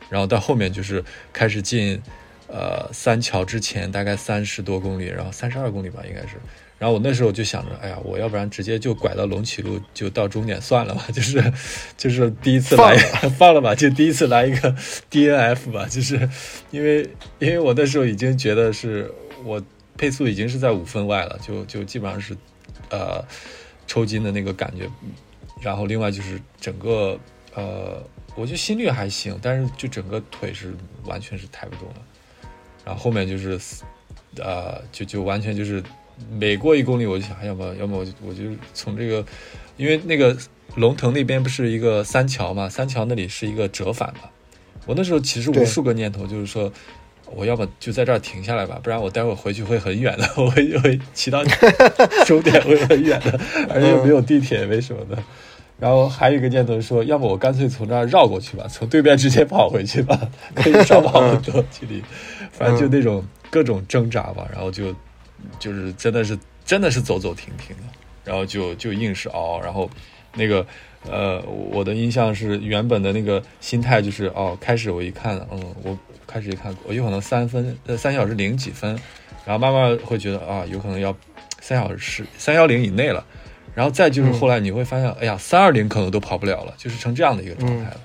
[0.09, 2.01] 然后到后面就是开始进
[2.47, 6.37] 呃三桥之前大概三十多公里，然后三十二公里吧应该是。
[6.79, 11.53] 然后我那时候就想着，哎呀，我要不然直接就拐到龙起路就到终点算了吧， 就是
[11.95, 12.97] 就是第一次来
[13.37, 14.75] 放了吧，就第一次来一个
[15.11, 16.27] DNF 吧，就是
[16.71, 19.13] 因为因为我那时候已经觉得是。
[19.45, 19.61] 我
[19.95, 22.35] 配速已经是在五分外了，就就基本上是，
[22.89, 23.23] 呃，
[23.85, 24.89] 抽筋的那个感觉，
[25.61, 27.17] 然后另外就是整个
[27.53, 28.03] 呃，
[28.35, 30.73] 我觉得心率还行，但是就整个腿是
[31.05, 31.95] 完全是抬不动了，
[32.83, 33.59] 然后后面就是，
[34.37, 35.81] 呃，就就完全就是
[36.31, 38.43] 每过一公里我就想，要么要么我就我就
[38.73, 39.23] 从这个，
[39.77, 40.35] 因为那个
[40.75, 44.29] 龙腾那边不是一个三桥嘛，三桥那里是一个折返嘛，
[44.87, 46.73] 我那时候其实无数个念头就是说。
[47.33, 51.43] 我要么就在这儿停下来吧，不然我待会儿回去会很远的， 我会会骑到
[52.25, 55.21] 终点会很远的，而且又没有地铁，没什么的。
[55.77, 60.17] 然后还有一个念头说，要么我干脆从这儿绕过去吧，从对面直接跑回去吧，
[60.55, 62.01] 可以少跑很多距离。
[62.51, 64.95] 反正就那种各种挣扎吧，然后就
[65.59, 67.83] 就是真的是真的是走走停停的，
[68.23, 69.89] 然后就就硬是熬，然后
[70.35, 70.65] 那个
[71.09, 78.91] 呃，我的印象是原本的那个心态就是哦，开始我一看，嗯，我开始一看，我有可能三分呃三小时零几分，
[79.45, 81.15] 然后慢慢会觉得啊，有可能要
[81.61, 83.25] 三小时三幺零以内了。
[83.73, 87.99] 然后再就是后来你会发现，哎呀，三二零可能都跑不了了，就是成这样的一个状态了，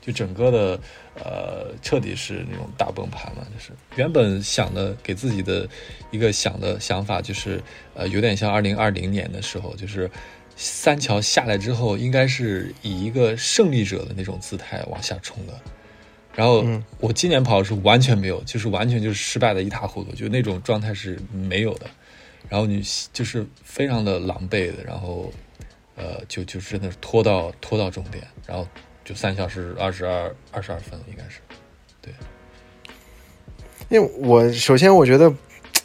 [0.00, 0.80] 就整个的
[1.16, 3.44] 呃彻底是那种大崩盘了。
[3.52, 5.68] 就是原本想的给自己的
[6.12, 7.60] 一个想的想法，就是
[7.94, 10.08] 呃有点像二零二零年的时候，就是
[10.56, 15.52] 三桥下来之后，应该是以一个胜利者的那种姿态往下冲的。
[16.34, 16.66] 然后
[16.98, 21.86] 我今年跑是完全没有，就是完全就是失败的一塌糊涂，就那种状态是没有的。
[22.48, 22.82] 然后你
[23.12, 25.32] 就是非常的狼狈的，然后，
[25.96, 28.66] 呃，就就真的是拖到拖到终点，然后
[29.04, 31.40] 就三小时二十二二十二分应该是，
[32.00, 32.12] 对。
[33.88, 35.32] 因为我首先我觉得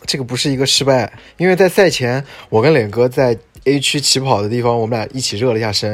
[0.05, 5.91] 这个不是一个失败，因为在赛前我跟磊哥在 A 区起跑的地方，我们俩一起热了一下身，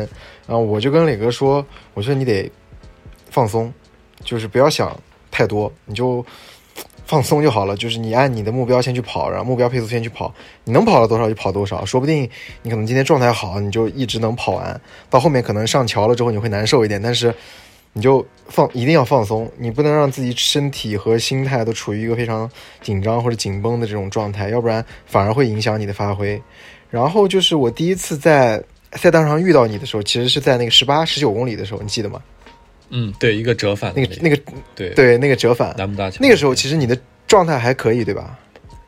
[0.48, 2.52] 然后我就跟磊哥说，我说你得
[3.30, 3.74] 放松，
[4.24, 4.98] 就是不要想
[5.32, 6.26] 太多，你就。
[7.06, 12.30] 放松就好了，就是你按你的目标先去跑，然后目标配速先去跑，你能跑到多少就跑多少，说不定
[12.64, 17.34] 你可能今天状态好，你就一直能跑完，到后面可能上桥了之后你会难受一点，但是
[17.94, 22.52] 你就放一定要放松，你不能让自己身体和心态都处于一个非常
[22.82, 26.42] 紧张或者紧绷的这种状态，要不然反而会影响你的发挥。
[26.90, 28.64] 然后就是我第一次在
[28.94, 32.22] 赛道上遇到你的时候，其实是在那个十八十九公里的时候，你记得吗？
[32.90, 34.40] 嗯，对，一个折返，那个那个，
[34.74, 36.20] 对对，那个折返，南部大桥。
[36.22, 38.40] 那个时候其实你的状态还可以，对吧？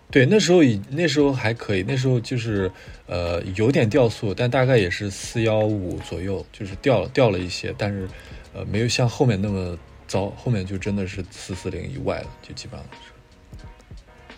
[0.09, 2.71] 对，那时候以那时候还可以，那时候就是
[3.07, 8.07] 呃有点掉速，但大概也是四幺五左右，就是掉掉了一些，但是
[8.53, 9.77] 呃没有像后面那么
[10.07, 13.11] 糟，后面就真的是四四零以外了，就基本上是。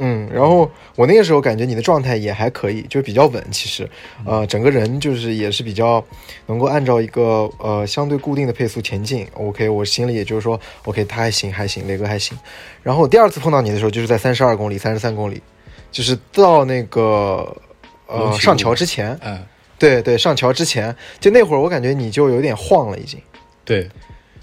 [0.04, 3.44] 嗯，然后我那个时候感觉你的状态也还可以，就是比较稳。
[3.52, 3.88] 其实，
[4.26, 6.04] 呃，整个人就是也是比较
[6.48, 9.28] 能够按照一个呃相对固定的配速前进。
[9.36, 12.36] OK，我心里也就是说，OK，他还行，还行，磊哥还行。
[12.82, 15.40] 然后第二次碰到你的时候，就是在三十二公里、三十三公里，
[15.92, 17.56] 就是到那个
[18.08, 19.40] 呃上桥之前，嗯，
[19.78, 23.20] 对对，上桥之前，就那会儿我感觉你就有点晃了，已经。
[23.64, 23.88] 对。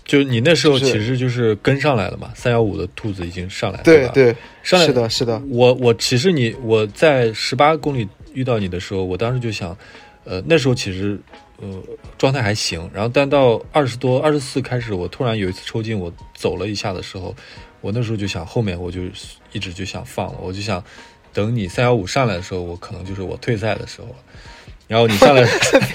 [0.09, 5.41] 就你那时候其实就是跟上来了嘛，三幺五的兔子已经上来了，对对，上来是的，是的。
[5.51, 9.77] 我我其实你我在十八公里遇到你的时候，我当时就想，
[10.25, 11.21] 呃，那时候其实
[11.61, 11.69] 呃
[12.17, 17.37] 状态还行，然后但到二十多二十四开始，我突然有一次抽筋，我走了一下的时候，
[17.83, 19.03] 我那时候就想后面我就
[19.53, 20.83] 一直就想放了，我就想
[21.35, 24.15] 等你三幺五上来的时候，我可能就是我退赛的时候了。
[24.89, 25.47] 然后你上来，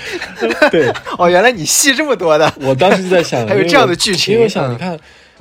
[0.71, 0.87] 对，
[1.17, 2.53] 哦，原来你戏这么多的。
[2.61, 4.35] 我当时就在想，还有这样的剧情。
[4.35, 4.97] 因为我想，你看，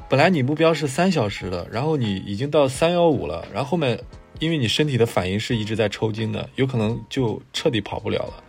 [0.09, 4.01] 本来你目标是三小时的，然后你已经到三幺五了，然后后面
[4.39, 8.43] 因为你身体的反应是一直在抽筋的，有可能就彻底跑不了了。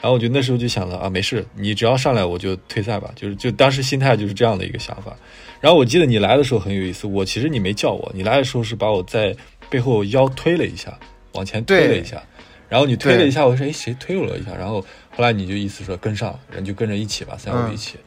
[0.00, 5.16] 然后我就那时候就想了啊，没事，你只要上来我就退赛吧，就是就当时心态就是这样的一个想法。
[5.60, 9.34] 然后我记得你来的时候很有意思，我其实你没叫我，你来的时候是把我在
[9.68, 10.96] 背后腰推了一下，
[11.32, 12.22] 往前推了一下。
[12.68, 17.98] 然后你推了一下，我说：“哎，谁推我了一下？”然后后来你就意思说跟上，人就跟着一起吧，三五一起。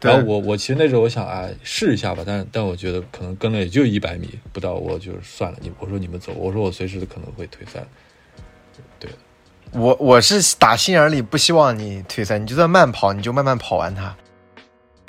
[0.00, 5.58] 然后我我其实那时候我想啊，试一下吧，但但我觉得可能跟了也就一百米不到，我就算了。
[5.60, 7.82] 你我说你们走，我说我随时可能会退赛。
[8.98, 9.10] 对，
[9.72, 14.14] 我我是打心眼里不希望你退赛，你就算慢跑，你就慢慢跑完它。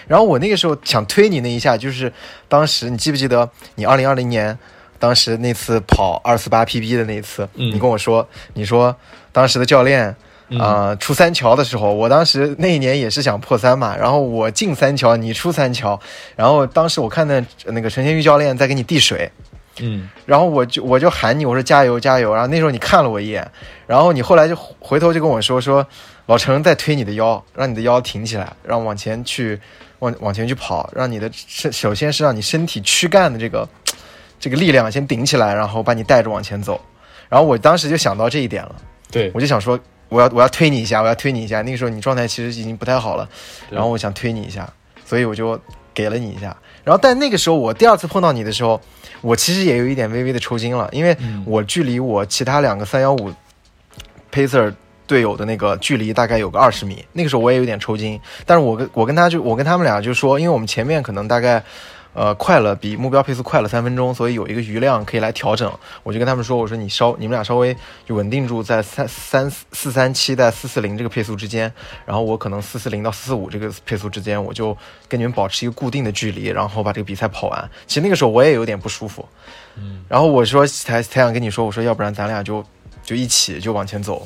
[0.08, 2.12] 然后我那个时候想推你那一下，就是
[2.48, 4.58] 当时你记不记得你二零二零年？
[4.98, 8.96] 当时那次跑二四八 PB 的那一次，你跟我说，你说
[9.32, 10.16] 当时的教练
[10.60, 16.00] 啊出三桥的时候，我当时那一年也是想破三嘛，然后我进三桥，你出三桥，
[16.36, 17.36] 然后当时我看到
[17.66, 19.30] 那个陈天玉教练在给你递水，
[19.80, 23.46] 嗯，然后我就我就喊你，我说加油加油，然后那时候你看了我一眼，
[23.86, 25.86] 然后你后来就回头就跟我说说
[26.28, 29.60] 老陈在推你的腰，让你的腰挺起来，让往前去
[30.00, 33.68] 往往前去跑，让你的身首先是让你身体躯干的这个。
[34.40, 36.80] 这个力量先顶起来，然后把你带着往前走。
[37.28, 38.76] 然后我当时就想到这一点了，
[39.10, 39.80] 对我就想说，
[40.10, 41.64] 我要我要推你一下，我要推你一下。
[41.64, 43.28] 那个时候你状态其实已经不太好了，
[43.72, 44.72] 然后我想推你一下，
[45.04, 45.60] 所以我就
[45.92, 46.56] 给了你一下。
[46.84, 48.80] 然后但那个时候我第二次碰到你的时候，
[49.22, 53.34] 我其实也有一点微微的抽筋了，因为我距离我其他两个三幺五
[54.32, 54.72] pacer
[55.08, 57.04] 队友的那个距离大概有个二十米。
[57.14, 61.64] 那个时候我也有点抽筋，但是我跟我跟他就我跟他们俩就说，因为我们前面可能大概。
[62.16, 65.72] 呃，快了比目标配速快了三分钟，所以有一个余量可以来调整。
[66.02, 71.72] 我就跟他们说，我说你稍你们俩稍微就稳定住在三三四三七在四四零这个配速之间，
[72.06, 74.76] 然后我可能四四零到四四五这个配速之间，我就
[75.10, 77.70] 跟你们保持一个固定的距离，然后把这个比赛跑完。
[77.86, 79.28] 其实那个时候我也有点不舒服，
[79.76, 82.66] 嗯，然后我说才才想跟你说，我说要不然咱俩就
[83.04, 84.26] 就一起就往前走。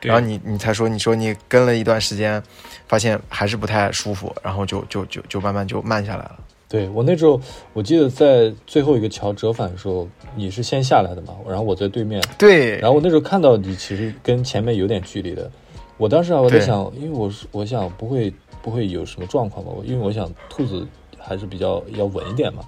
[0.00, 2.42] 然后你你才说，你说你跟了一段时间，
[2.86, 6.38] 发现还是不太舒服，然后就就就就慢慢就慢下来了。
[6.68, 7.40] 对我那时候，
[7.72, 15.50] 我记得在最后一个桥折返的时候，你是先下来的嘛，然后我在对面，对，然后我那时候看到你其实跟前面有点距离的，
[15.96, 20.86] 我当时啊我在想，因为我是我想不会不会有什么状况吧，因为我想兔子
[21.18, 22.64] 还是比较要稳一点嘛，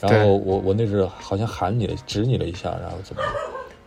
[0.00, 3.22] 然后我我那时候好像喊你了，指你了一下，然后怎么，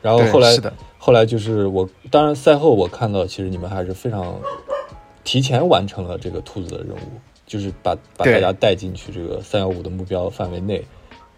[0.01, 4.39] 然后后来是的，后来就是我，当然赛后我看到，其实你们还是非常
[5.23, 10.83] 提前完成了这个兔子的任务，就是把把大家带进去这个三幺五的目标范围内，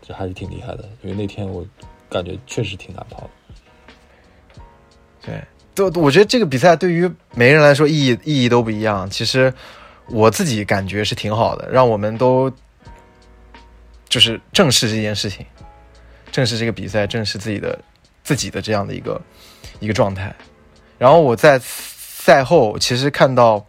[0.01, 0.87] 这还是挺厉害的。
[1.01, 1.65] 因为那天我
[2.09, 3.29] 感觉确实挺难跑的。
[5.25, 5.43] 对，
[5.75, 9.09] 都我觉得这个比赛对于每个人来说意义意义都不一样。
[9.09, 9.53] 其实
[10.07, 12.49] 我自己感觉是挺好的，让我们都
[14.07, 15.45] 就是正视这件事情，
[16.31, 17.77] 正视这个比赛，正视自己的
[18.23, 19.21] 自己的这样的一个
[19.81, 20.33] 一个状态。
[20.97, 23.65] 然后我在赛后其实看到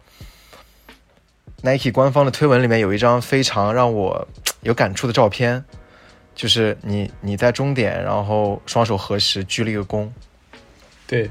[1.61, 4.27] Nike 官方的推文里面有一张非常让我
[4.63, 5.63] 有感触的照片，
[6.35, 10.09] 就是你你在终点，然后双手合十鞠了一个躬。
[11.05, 11.29] 对，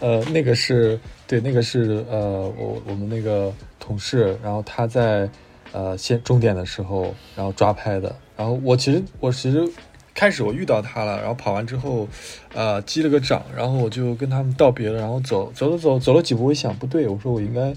[0.00, 5.28] 呃，那个是对，那个是呃，我我们那个同事，然后他在
[5.72, 8.14] 呃先终点的时候，然后抓拍的。
[8.36, 9.66] 然后我其实我其实
[10.14, 12.08] 开始我遇到他了，然后跑完之后，
[12.54, 17.72] 呃，击了个掌，然后我就跟他们道别了，然后走走了走走了几步，我想不对，我说我应该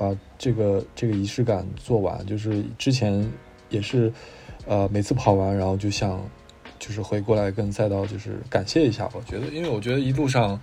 [0.00, 3.30] 把这个这个仪式感做完，就是之前
[3.68, 4.10] 也是
[4.66, 6.18] 呃每次跑完，然后就想。
[6.78, 10.58] 就是回过来跟赛道就是感谢一下，我觉得，因为我觉得一路上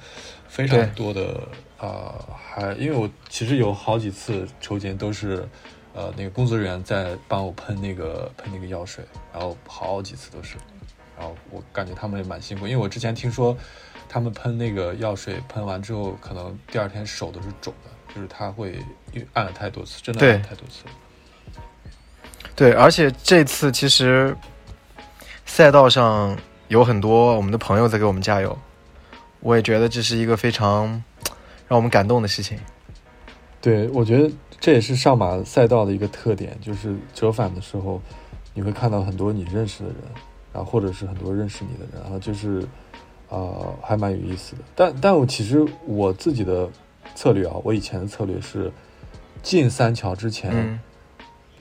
[0.47, 5.47] 非常多的啊、呃还因为我其实有好几次抽筋都是
[5.93, 10.57] 呃那个工作人员在帮我喷那个喷那个药水，然后好几次都是，
[11.15, 13.55] 然后我感觉他们也蛮辛苦，因为我之前听说
[14.09, 17.71] 他们喷那个药水喷完之后，可能第二天手都是肿
[18.21, 18.73] 是他会
[19.13, 21.61] 因为按了太多次，真的按了太多次了。
[22.55, 24.35] 对，而且这次其实
[25.45, 26.35] 赛道上
[26.67, 28.57] 有很多我们的朋友在给我们加油，
[29.41, 31.03] 我也觉得这是一个非常
[31.67, 32.57] 让我们感动的事情。
[33.61, 38.01] 对，我觉得这也是上马赛道的一个特点，就是折返的时候，
[38.53, 39.97] 你会看到很多你认识的人，
[40.53, 42.67] 然后或者是很多认识你的人，然后就是，
[43.29, 44.61] 呃，还蛮有意思的。
[44.75, 46.69] 但但我其实我自己的
[47.17, 48.71] 策略啊，我以前的策略是
[49.41, 50.79] 进三桥之前，嗯，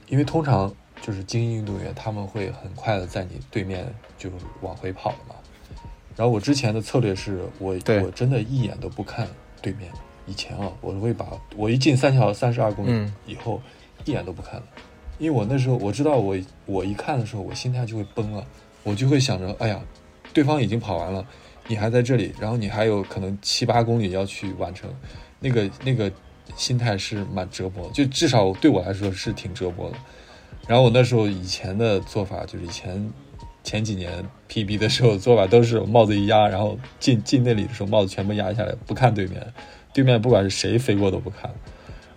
[0.07, 4.28] 因为通常就是精英运动员他们会很快的在你对面就
[4.61, 5.34] 往回跑了嘛。
[6.14, 9.26] 然后我之前的策略是我我真的一眼都不看
[9.62, 9.90] 对面。
[10.26, 11.26] 以前啊，我会把
[11.57, 13.14] 我一进三桥三十二公里嗯。
[13.24, 13.62] 以后，
[14.04, 14.66] 一眼都不看了，
[15.18, 16.36] 因为我那时候我知道我
[16.66, 18.46] 我一看的时候，我心态就会崩了，
[18.82, 19.80] 我就会想着，哎呀，
[20.34, 21.26] 对方已经跑完了，
[21.66, 24.90] 你还在这里，然后你还有可能七八公里要去完成，
[25.47, 26.11] 那个那个
[26.57, 29.97] 心态是蛮折磨，就至少对我来说是挺折磨的。
[30.66, 33.12] 然后我那时候以前的做法就是以前
[33.62, 39.55] 前几年 PB 的时候做法都是帽子一压，然后进进那里的时候帽子全部压下来，不看对面，
[39.92, 41.55] 对面不管是谁飞过都不看。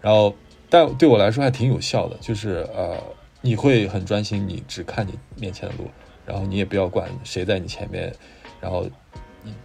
[0.01, 0.33] 然后
[0.69, 2.97] 但对我来说还挺有效的，就是呃
[3.41, 5.87] 你会很专心，你只看你面前的路，
[6.25, 8.11] 然后你也不要管谁在你前面，
[8.59, 8.87] 然后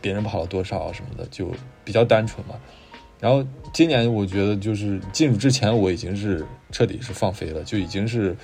[0.01, 1.51] 别人跑了多少什么的，就
[1.85, 2.55] 比较单纯嘛。
[3.25, 8.37] 然后今年我觉得就是进入之前我已经是彻底是放飞了，就已经是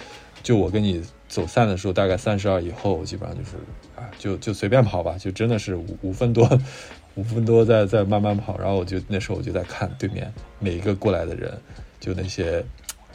[0.43, 3.59] 就我跟你走散的时候，大概三十二以后，基本上就是
[3.95, 6.49] 啊，就就随便跑吧，就真的是五五分多，
[7.15, 8.57] 五分多在在慢慢跑。
[8.59, 11.53] 然后我就那时候我就在看对面每一个过来的人，
[12.01, 12.65] 就那些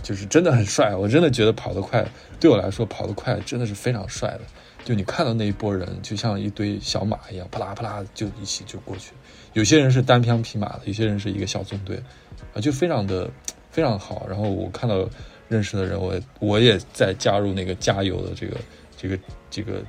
[0.03, 2.07] 就是真的很帅，我真的觉得跑得快，
[2.39, 4.41] 对我来说跑得快真的是非常帅的。
[4.83, 9.13] 就你看到那一波人，就像一堆小马一样，啪啦啪啦就一起就过去。
[9.55, 11.95] 有些人是单枪匹马的，有些人是一个小纵队，
[12.53, 13.29] 啊，就非常的
[13.71, 14.27] 非常好。
[14.29, 15.07] 然后我看到
[15.47, 18.57] 认识的人，我也我也在加入那个加油的这个
[18.97, 19.17] 这个
[19.49, 19.81] 这个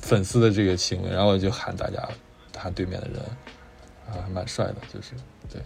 [0.00, 1.96] 粉丝的这个行为，然后我就喊大家
[2.56, 3.20] 喊对面的人，
[4.08, 5.12] 啊，还蛮帅的，就是
[5.48, 5.62] 对。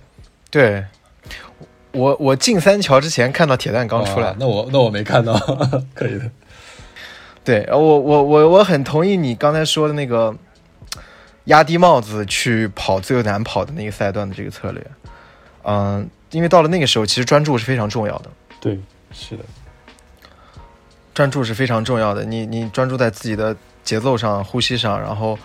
[0.51, 0.85] 对，
[1.93, 5.33] 我我进三桥之前看到铁蛋刚出来哇，那我那我没看到，
[5.95, 6.31] 可以的。
[7.43, 10.37] 对，呃我我我我很同意你刚才说的那个
[11.45, 14.87] 压低帽子去跑最难跑的那个赛段的这个策略。
[15.63, 18.31] 嗯，因为到了那个时候，其实专注是非常重要的。
[18.61, 18.79] 对，
[19.13, 19.45] 是的，
[21.15, 22.25] 专注是非常重要的。
[22.25, 25.39] 你你专注在自己的节奏上、呼吸上，然后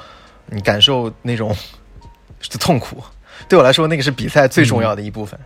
[0.48, 1.56] 你感受那种
[2.60, 3.04] 痛苦。
[3.48, 5.40] 对我来说，那个是比赛最重要的一部分。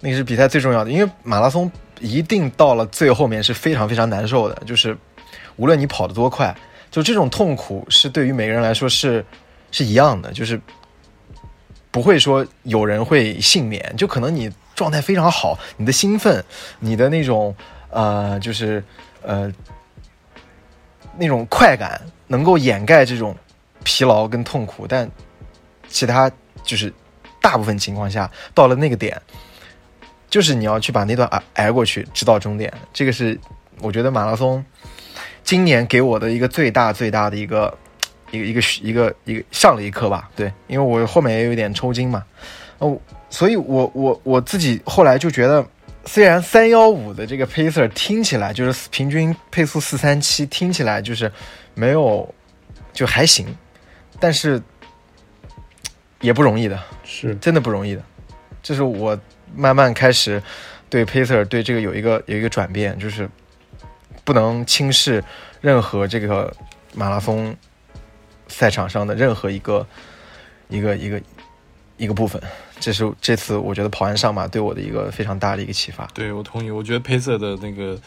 [0.00, 1.70] 那个是比赛最重要的，因为马拉松
[2.00, 4.96] 一定到了最后面是非常非常难受的，就是
[5.56, 6.52] 无论你跑得多快，
[6.92, 9.24] 就这种痛苦是对于每个人来说是
[9.72, 10.60] 是一样的，就是
[11.90, 16.44] 不会说有人会幸免，就可能你状态非常好，你的兴奋，
[16.78, 17.52] 你的那种
[17.90, 18.84] 呃，就是
[19.22, 19.52] 呃
[21.18, 23.34] 那种快感能够掩盖这种
[23.82, 25.10] 疲劳跟痛苦，但
[25.88, 26.30] 其他
[26.62, 26.92] 就是
[27.40, 29.20] 大部分情况下到了那个点。
[30.30, 32.72] 就是你要去把那段挨挨过去，直到终点。
[32.90, 33.38] 这个是
[33.82, 34.64] 我觉得马拉松
[35.52, 37.76] 今年给我的一个最大最大的一个
[38.30, 40.30] 一个一个一个一个上了一课吧。
[40.34, 42.24] 对，因为我后面也有点抽筋嘛，
[42.78, 42.98] 哦，
[43.28, 45.62] 所以我我我自己后来就觉得，
[46.06, 51.30] 虽然三幺五的这个 pacer 听起来就是平均配速四三七，听起来就是
[51.74, 52.34] 没有
[52.94, 53.46] 就还行，
[54.18, 54.58] 但是
[56.22, 58.02] 也不容易的，是真的不容易的，
[58.62, 59.18] 这是我。
[59.54, 60.42] 慢慢开始
[60.88, 63.28] 对 pacer 对这个有一个有一个转变，就是
[64.24, 65.22] 不能轻视
[65.60, 66.54] 任何这个
[66.94, 67.56] 马拉松
[68.48, 69.86] 赛场上的任何一个
[70.68, 71.22] 一个一个
[71.96, 72.42] 一个部分。
[72.80, 76.06] 这是这次我觉得跑完上马对我的一个非常大的一个启发。
[76.14, 78.00] 对我同意，我觉得裴泽的那个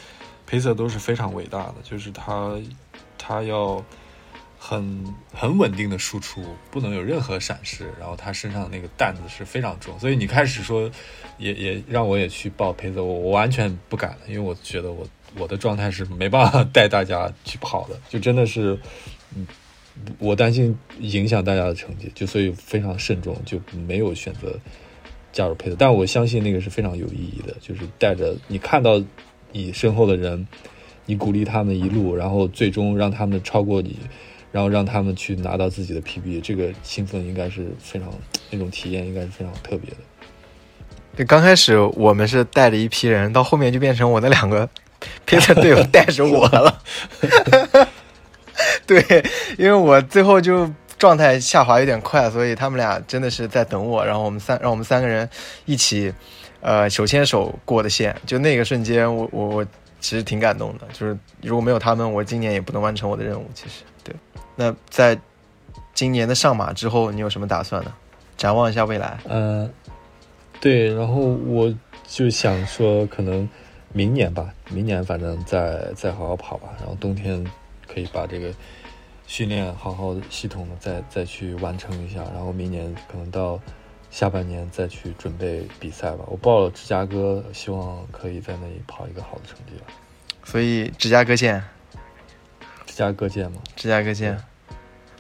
[0.46, 2.56] 裴泽都是非常伟大的，就是他
[3.18, 3.84] 他要。
[4.58, 10.90] 很很稳定的输出，不能有任何闪失，然后他身上的那个担子是非常重，所以你开始说，
[11.38, 15.06] 也也让我也去报配色，我我完全不敢了，因为我觉得我
[15.38, 18.80] 我的状态是没办法带大家去跑的，就真的是，
[19.36, 19.46] 嗯，
[20.20, 24.58] 我担心影响大家的成绩，就所以非常慎重，就没有选择
[25.32, 29.02] 加入配色，但我相信那个是非常有意义的，就是带着你看到
[29.52, 30.48] 你身后的人，
[31.06, 33.98] 你鼓励他们一路，然后最终让他们超过你。
[34.52, 38.10] 然后让他们去拿到自己的 PB，这个兴奋应该是非常，
[38.50, 39.98] 那种体验应该是非常特别的。
[41.14, 44.70] 对，刚开始我们是带着一批人，到后面就变成我那两个
[45.26, 46.82] 配赛队友带着我了。
[48.88, 49.02] 对，
[49.58, 54.06] 因为我最后就状态下滑有点快，所以他们俩真的是在等我。
[54.06, 55.30] 然后我们三，让我们三个人
[55.66, 56.14] 一起，
[56.62, 58.16] 呃，手牵手过的线。
[58.26, 59.66] 就那个瞬间，我我我
[60.00, 60.88] 其实挺感动的。
[60.94, 63.46] 就是如果没有他们，我今年也不能完成我的任务。
[63.54, 64.16] 其实，对。
[64.56, 65.18] 那在
[65.94, 67.94] 今年的上马之后，你有什么打算呢？
[68.38, 69.18] 展望一下未来。
[69.28, 69.70] 嗯，
[70.60, 71.74] 对，然后我
[72.08, 73.48] 就想说，可能
[73.96, 77.42] 明年吧，明年反正再再好好跑吧，然后冬天
[77.88, 78.54] 可以把这个
[79.26, 83.58] 训练好好系统的再再去完成一下，然后明年可能到
[84.12, 86.26] 下半年再去准备比赛吧。
[86.28, 89.86] 我报了芝加哥，希望可以在那里跑一个好的成绩吧。
[90.44, 91.64] 所以芝加哥见。
[92.86, 93.62] 芝加哥见吗？
[93.78, 94.38] 芝加哥见。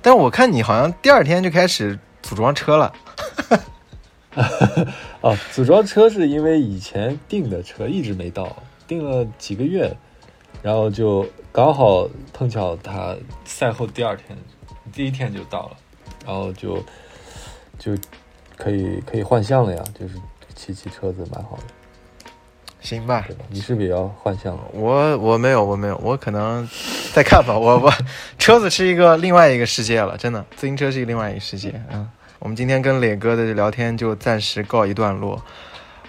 [0.01, 2.93] 但我看你好像第二天就开始组装车了。
[5.21, 8.55] 哦， 组装车是因为以前订的车一直没到，
[8.87, 9.95] 订了几个月，
[10.61, 14.37] 然后就刚好碰巧他赛后第二天，
[14.93, 15.77] 第一天就到了，
[16.25, 16.77] 然后就
[17.79, 17.97] 就
[18.57, 20.15] 可以可以换向了呀，就是
[20.53, 21.63] 骑骑车子蛮好的。
[22.81, 26.69] 行吧，你是比较幻想，我我没有，我没有，我可能
[27.13, 27.57] 再看吧。
[27.57, 27.91] 我我
[28.37, 31.81] 车子是一个另外一个世界了，真的，自行车是一个另外一个世界。
[31.91, 32.07] 嗯，
[32.37, 35.43] 我们今天跟磊哥的聊天就暂时告一段落。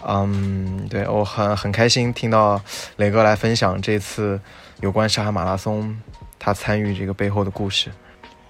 [0.04, 2.60] 嗯，对我很很开心听到
[2.96, 4.40] 磊哥来分享这次
[4.80, 5.96] 有关上海马拉松
[6.38, 7.90] 他参与这个背后的故事。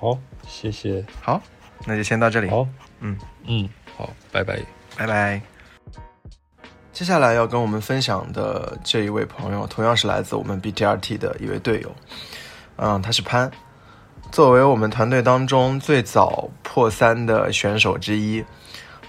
[0.01, 1.05] 好，谢谢。
[1.21, 1.41] 好，
[1.85, 2.51] 那就先到这里。
[2.51, 2.67] 好，
[3.01, 3.17] 嗯
[3.47, 4.59] 嗯，好，拜拜，
[4.97, 5.41] 拜拜。
[6.93, 11.95] 接下来要跟我们分享的这一位朋友，同样是来自我们 BTRT 的一位队友，
[12.77, 13.51] 嗯，他是潘，
[14.33, 18.43] 作为我们团队当中最早破三的选手之一，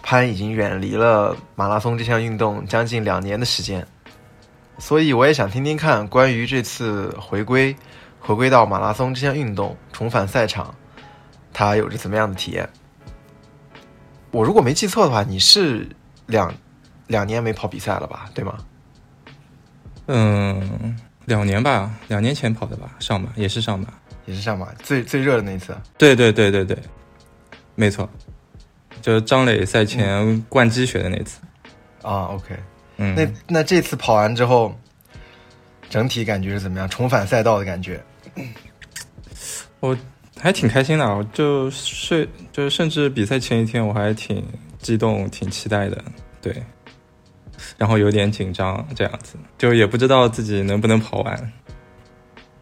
[0.09, 3.85] 潘已经远离了马拉松这项运动将近两年的时间，
[4.77, 7.75] 所以我也想听听看关于这次回归，
[8.17, 10.73] 回归到马拉松这项运动，重返赛场，
[11.51, 12.69] 他有着怎么样的体验？
[14.31, 15.85] 我如果没记错的话，你是
[16.25, 16.53] 两。
[17.07, 18.57] 两年没跑比赛了吧，对吗？
[20.07, 23.87] 嗯，两年吧，两年前跑的吧，上马也是上马，
[24.25, 25.73] 也是上马，最最热的那次。
[25.97, 26.77] 对对对对对，
[27.75, 28.09] 没错，
[29.01, 31.39] 就是张磊赛前灌鸡血的那次。
[32.01, 32.55] 啊，OK，
[32.97, 34.73] 嗯，那那这次跑完之后，
[35.89, 36.87] 整体感觉是怎么样？
[36.89, 38.01] 重返赛道的感觉？
[39.79, 39.97] 我
[40.39, 44.45] 还挺开心的，我就睡，就是甚至比赛前一天我还挺
[44.79, 46.03] 激动、挺期待的，
[46.41, 46.63] 对。
[47.77, 51.51] 然后有点紧张，这样子就也不知道自己能不能跑完。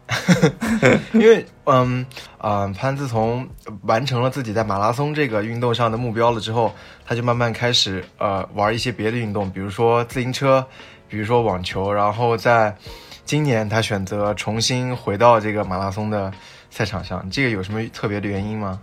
[1.12, 2.06] 因为嗯
[2.38, 3.48] 啊、潘自从
[3.82, 6.72] 完成了自己在马拉松这个运动上的目标了之后，
[7.04, 10.64] 他就慢慢开始呃玩一些别的运动，比如说自行车，
[11.08, 12.76] 比如说网球，然后在
[13.24, 16.32] 今年他选择重新回到这个马拉松的
[16.70, 18.80] 赛场上，这个有什么特别的原因吗？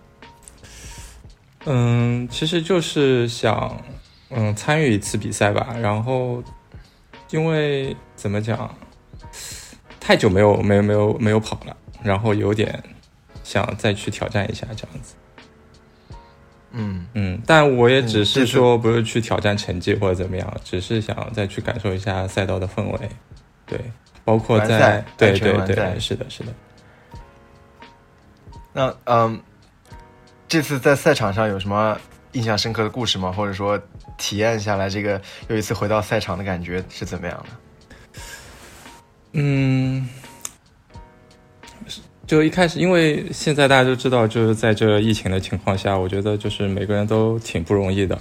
[1.65, 3.81] 嗯，其实就是想
[4.29, 6.43] 嗯参与一次比赛吧，然后
[7.29, 8.69] 因为怎么讲，
[10.03, 12.83] 太久没有没有没有没有跑了，然后有点
[13.41, 15.15] 想再去挑战一下这样子。
[16.71, 23.09] 嗯嗯，但我也只是说不是去挑战成绩或者怎么样，只是想再去感受一下赛道的氛围，
[23.65, 23.79] 对，
[24.25, 26.51] 包括在对对对，是的，是的。
[28.73, 29.39] 那嗯，
[30.49, 31.97] 这次在赛场上有什么
[32.33, 33.31] 印象深刻的故事吗？
[33.31, 33.79] 或者说
[34.17, 37.62] 体验下来这个又一次回到赛场的感觉是怎么样的？
[39.33, 40.07] 嗯，
[42.25, 48.17] 就一开始，因为现在大家都知道，就是在这疫情的情况下，我觉得就是每个人都挺不容易的。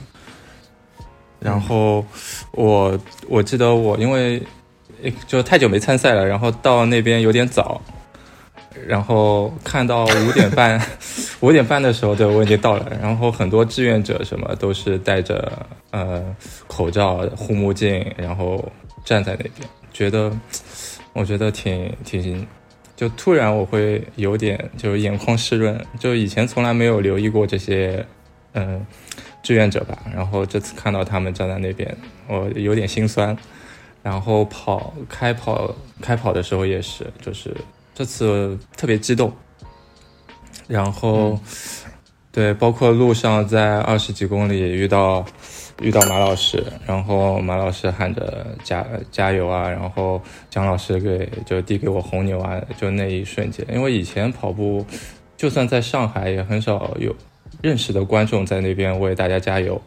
[1.38, 2.04] 然后
[2.52, 2.98] 我
[3.28, 4.42] 我记得我因为
[5.26, 7.80] 就太久没参赛了，然后到那边有点早，
[8.86, 10.80] 然后看到五点半
[11.40, 16.24] 五点半的时候，对我已经到了，然后很多志愿者什么都是戴着呃
[16.68, 18.64] 口罩、护目镜，然后
[19.04, 20.32] 站在那边，觉得
[21.12, 22.46] 我觉得挺挺，
[22.96, 28.04] 就突然我会有点就是眼眶湿润，就以前从来没有留意过这些
[28.52, 28.86] 嗯、呃
[29.42, 31.96] 志愿者吧，然后这次看到他们站在那边，
[32.28, 33.36] 我有点心酸。
[34.02, 37.56] 然后跑开跑开跑的时候也是，就是
[37.94, 39.32] 这次特别激动。
[40.66, 41.38] 然后，
[42.32, 45.24] 对，包括路上在二十几公里遇到
[45.82, 54.86] 遇到马老师，然后马老师喊着加加油啊，然后蒋老师给就递给我红牛啊，就那一瞬间，因为以前跑步，
[55.36, 57.14] 就算在上海也很少有
[57.60, 59.80] 认识的观众在那边为大家加油。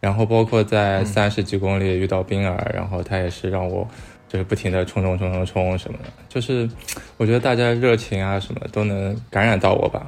[0.00, 3.88] 然后包括在三十几公里遇到冰儿，然后他也是让我
[4.28, 6.68] 就是不停的冲冲冲冲冲什么的，就是
[7.16, 10.06] 我觉得大家热情啊什么都能感染到我吧。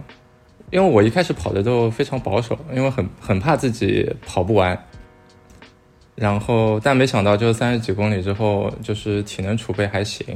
[0.70, 4.78] 因为我一开始跑的都非常保守，因为很很怕自己跑不完。
[6.16, 10.26] 然后但没想到就三十几公里之后，就是体能储备还行，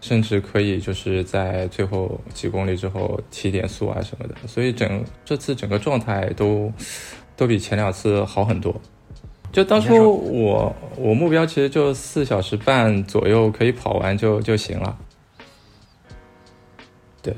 [0.00, 6.72] 甚至可以就是在最后几公里之后提点速啊什么的，所以整这次整个状态都
[7.36, 8.74] 都比前两次好很多。
[9.52, 14.96] 就当初我我目标其实就四小时半左右可以跑完就就行了，
[17.22, 17.34] 对，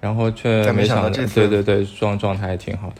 [0.00, 2.96] 然后却没没想到，这次对对对，状状态挺好的。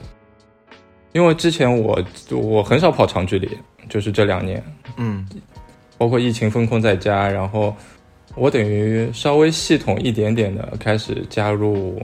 [1.13, 1.99] 因为之前我
[2.31, 3.49] 我很少跑长距离，
[3.89, 4.63] 就是这两年，
[4.97, 5.27] 嗯。
[5.97, 7.75] 包括疫情封控在家，然后
[8.37, 12.01] 我等于稍微系统一点点的开始加入，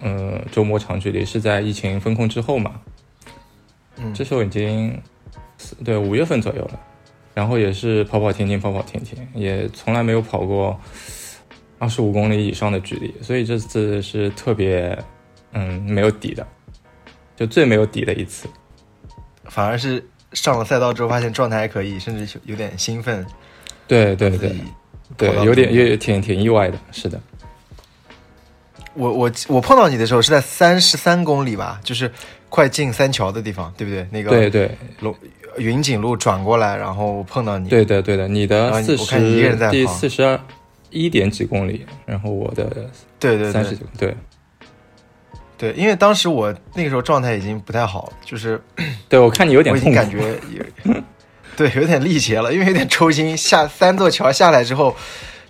[0.00, 2.80] 嗯，周末长距离是在疫情封控之后嘛，
[3.98, 4.14] 嗯。
[4.14, 4.98] 这时候已经
[5.84, 6.80] 对五月份左右了，
[7.34, 10.74] 然后也是跑跑停停，跑跑停停，也从来没有跑过
[11.78, 14.98] 二十五公里以上的距离，所以这次是特别
[15.52, 16.46] 嗯没有底的，
[17.36, 18.48] 就最没有底的一次。
[19.44, 23.24] 反而是上了赛道之后发现状态还可以，甚至有点兴奋。
[23.86, 24.52] 对对对
[25.16, 27.20] 对，有点也挺挺意外的，是的。
[28.94, 32.10] 我我我碰到你的时候是在三十三公里吧，就是
[32.48, 34.06] 快进三桥的地方，对不对？
[34.10, 34.70] 那个对对
[35.00, 35.14] 龙
[35.58, 37.68] 云锦路转过来，然后碰到你。
[37.68, 40.40] 对的对的，你的四后你我看你一个人在十第跑四十二
[40.90, 42.64] 一点几公里，然后我的
[43.20, 44.16] 对对对三十几，对对，
[45.74, 48.62] 因为当时我那个时候状态已经不太好，就是
[49.08, 50.38] 对，我看你有点我已经痛，感觉
[50.84, 50.94] 有，
[51.56, 53.34] 对，有点力竭了，因为有点抽筋。
[53.36, 54.94] 下三座桥下来之后，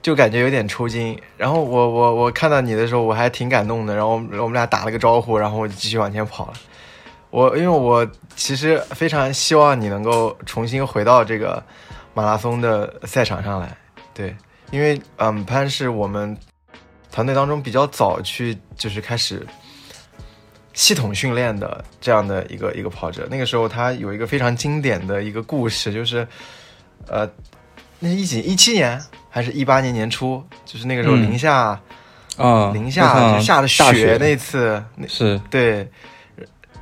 [0.01, 1.19] 就感觉有点抽筋。
[1.37, 3.95] 然后我我我看到你的时候，我还挺感动的。
[3.97, 6.53] 然后我们俩打了个招呼，然后我就继续往前跑了。
[7.31, 11.63] 我因为我其实非常希望你能够重新回到这个
[12.15, 13.77] 马拉松的赛场上来，
[14.15, 14.35] 对，
[14.71, 16.35] 因为嗯，潘是我们
[17.11, 19.45] 团队当中比较早去就是开始
[20.77, 23.27] 系统训练的这样的一个一个跑者。
[23.31, 26.29] 那个时候他有一个非常经典的一个故事，就是
[27.09, 27.27] 呃，
[27.99, 31.81] 那是一几一七年还是一八年年初，就是那个时候嗯零下、
[32.37, 35.41] 啊，零下就下的大雪那次，那是。
[35.51, 35.91] 对，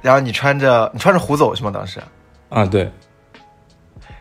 [0.02, 1.70] 然后你穿着你穿着虎走是吗？
[1.70, 2.02] 当时？
[2.48, 2.90] 啊，对。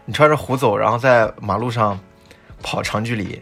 [0.05, 1.99] 你穿着虎走，然后在马路上
[2.61, 3.41] 跑长距离，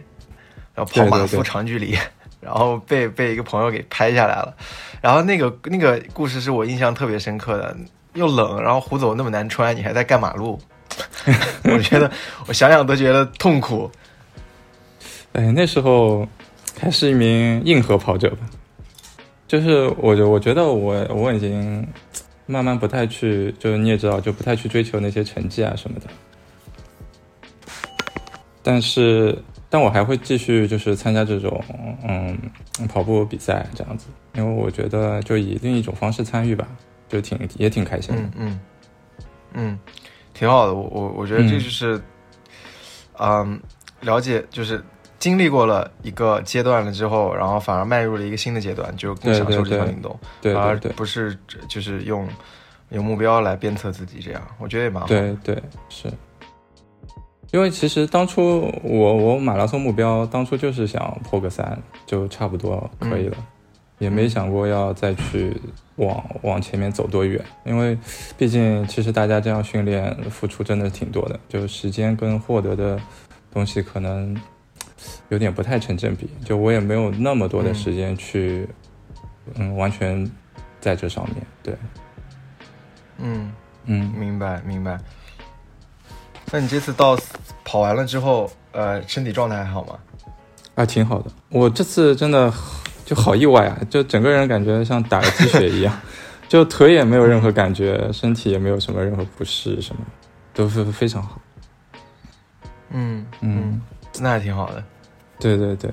[0.74, 1.38] 然后跑马夫对对。
[1.40, 1.98] 对长距离，
[2.42, 4.54] 然后被被一个朋友给拍下来了。
[5.00, 7.76] 然后那个那个故事是我印象特别深刻的，
[8.14, 10.60] 又冷，然后胡走那么难穿，你还在干马路，
[11.64, 12.10] 我觉得
[12.46, 13.90] 我想想都觉得痛苦。
[15.32, 16.28] 哎，那时候
[16.78, 18.38] 还是一名硬核跑者吧，
[19.48, 21.86] 就是我我觉得我我已经
[22.44, 26.06] 慢慢不太去，就是你也知道，就不太去追求那些成绩啊什么的。
[28.62, 29.36] 但是，
[29.72, 31.64] 但我还会继续就是参加这种
[32.06, 32.38] 嗯
[32.86, 36.68] 跑步比赛这样子，因为我觉得就以另一种方式参与吧，
[37.08, 38.20] 就挺也挺开心的。
[38.20, 38.60] 嗯嗯
[39.54, 39.78] 嗯，
[40.34, 40.74] 挺好的。
[40.74, 41.98] 我我我觉得这就是，
[43.18, 43.58] 嗯，
[44.02, 44.84] 了解就是
[45.18, 51.34] 经历过了一个阶段了之后，然后反而迈入了一个新的阶段，就更享受这项运动，对而不是
[51.66, 52.28] 就是用
[52.90, 55.06] 有目标来鞭策自己，这样我觉得也蛮好。
[55.06, 55.56] 对对
[55.88, 56.12] 是。
[57.52, 63.36] 因为其实当初我我马拉松目标当初就是想破个三，就差不多可以了，
[63.98, 65.54] 也没想过要再去
[65.96, 67.44] 往往前面走多远。
[67.64, 67.96] 因为
[68.38, 72.98] 毕竟其实大家这样训练付出真的挺多的，就是时间跟获得的
[73.52, 74.34] 东西可能
[75.28, 76.30] 有点不太成正比。
[76.44, 78.66] 就我也没有那么多的时间去，
[79.56, 80.28] 嗯，完全
[80.80, 81.36] 在这上面。
[81.62, 81.74] 对，
[83.18, 83.52] 嗯
[83.84, 84.98] 嗯，明白明白。
[86.52, 87.18] 那你这次到
[87.64, 89.98] 跑完了之后，呃，身体状态还好吗？
[90.74, 91.30] 啊，挺好的。
[91.48, 92.52] 我这次真的
[93.06, 95.98] 就好意外啊，就整个人感觉像打了鸡血一样，
[96.48, 100.02] 就腿也没有任何感觉，身体也没有什么任何不适，什么
[100.52, 101.40] 都是非常好。
[102.90, 103.80] 嗯嗯，
[104.20, 104.84] 那还挺好的。
[105.40, 105.90] 对对对。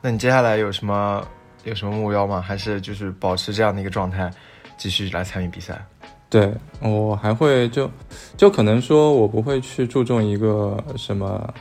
[0.00, 1.26] 那你接下来有什么
[1.64, 2.40] 有什么目标吗？
[2.40, 4.30] 还是就是保持这样的一个状态，
[4.76, 5.84] 继续来参与比赛？
[6.30, 6.52] 对
[6.82, 7.90] 我还会就
[8.36, 11.52] 就可能说我不会去注重一个什么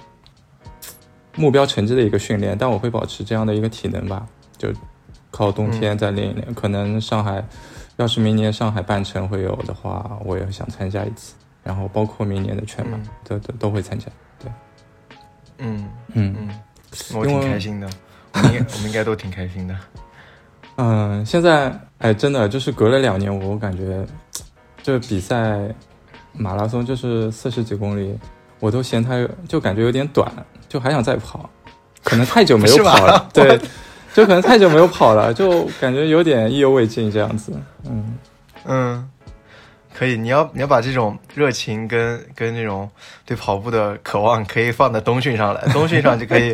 [1.35, 4.67] 目标成绩的一个训练，但我会保持这样的一个体能吧，就
[5.31, 6.53] 靠冬天再练一练。
[6.53, 7.41] 可能上海
[7.95, 14.07] 要是明年上海半程会有的话，我也想参加一次，然后包括明年的全马，都都都会参加。
[14.37, 14.51] 对，
[15.59, 16.49] 嗯嗯嗯，
[17.15, 17.89] 我挺开心的，
[18.33, 19.73] 我们我们应该都挺开心的。
[20.75, 24.05] 嗯，现在哎，真的就是隔了两年，我感觉。
[24.83, 25.59] 这比赛
[26.33, 28.17] 马拉松就是四十几公里，
[28.59, 30.31] 我都嫌它就感觉有点短，
[30.69, 31.49] 就还想再跑，
[32.03, 33.59] 可能太久没有 跑了，对，
[34.13, 37.51] 就可能太久没有跑了，就感觉有点意犹未尽这样子。
[37.85, 38.17] 嗯。
[38.69, 39.09] 嗯，
[39.93, 42.89] 可以，你要你要把这种热情跟跟那种
[43.25, 46.53] 对跑步的渴望，可以放在冬训上来，冬训上就可以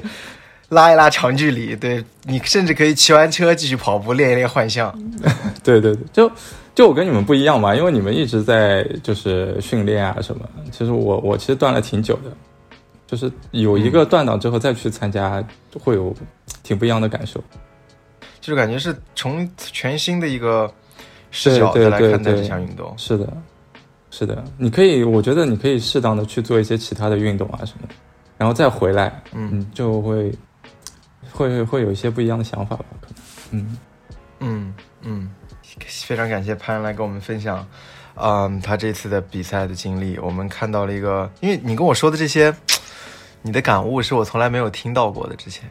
[0.70, 4.94] 拉一拉长距离，对你甚至可以骑完车继续跑步，练一练幻象。
[5.64, 6.32] 对对对，就。
[6.76, 10.44] 就我跟你们不一样嘛，因为你们一直在就是训练啊什么。
[10.72, 12.32] 其实我我其实断了挺久的，
[13.06, 15.44] 就是有一个断档之后再去参加，
[15.80, 16.12] 会有
[16.64, 17.40] 挺不一样的感受。
[18.42, 20.68] 就是感觉是从全新的一个
[21.30, 22.92] 视角再来看待这项运动。
[22.98, 23.32] 是的，
[24.10, 27.94] 是的，你可以，我觉得你可以适当的去做一些其他的运动啊什么的，
[28.36, 30.34] 然后再回来，嗯，就会
[31.34, 33.08] 会会有一些不一样的想法吧，可
[33.52, 33.78] 能，嗯
[34.40, 35.30] 嗯嗯。
[36.06, 37.66] 非常感谢潘来跟我们分享，
[38.16, 40.20] 嗯，他这次的比赛的经历。
[40.20, 42.54] 我们看到了一个，因为你跟我说的这些，
[43.42, 45.36] 你的感悟是我从来没有听到过的。
[45.36, 45.68] 之前，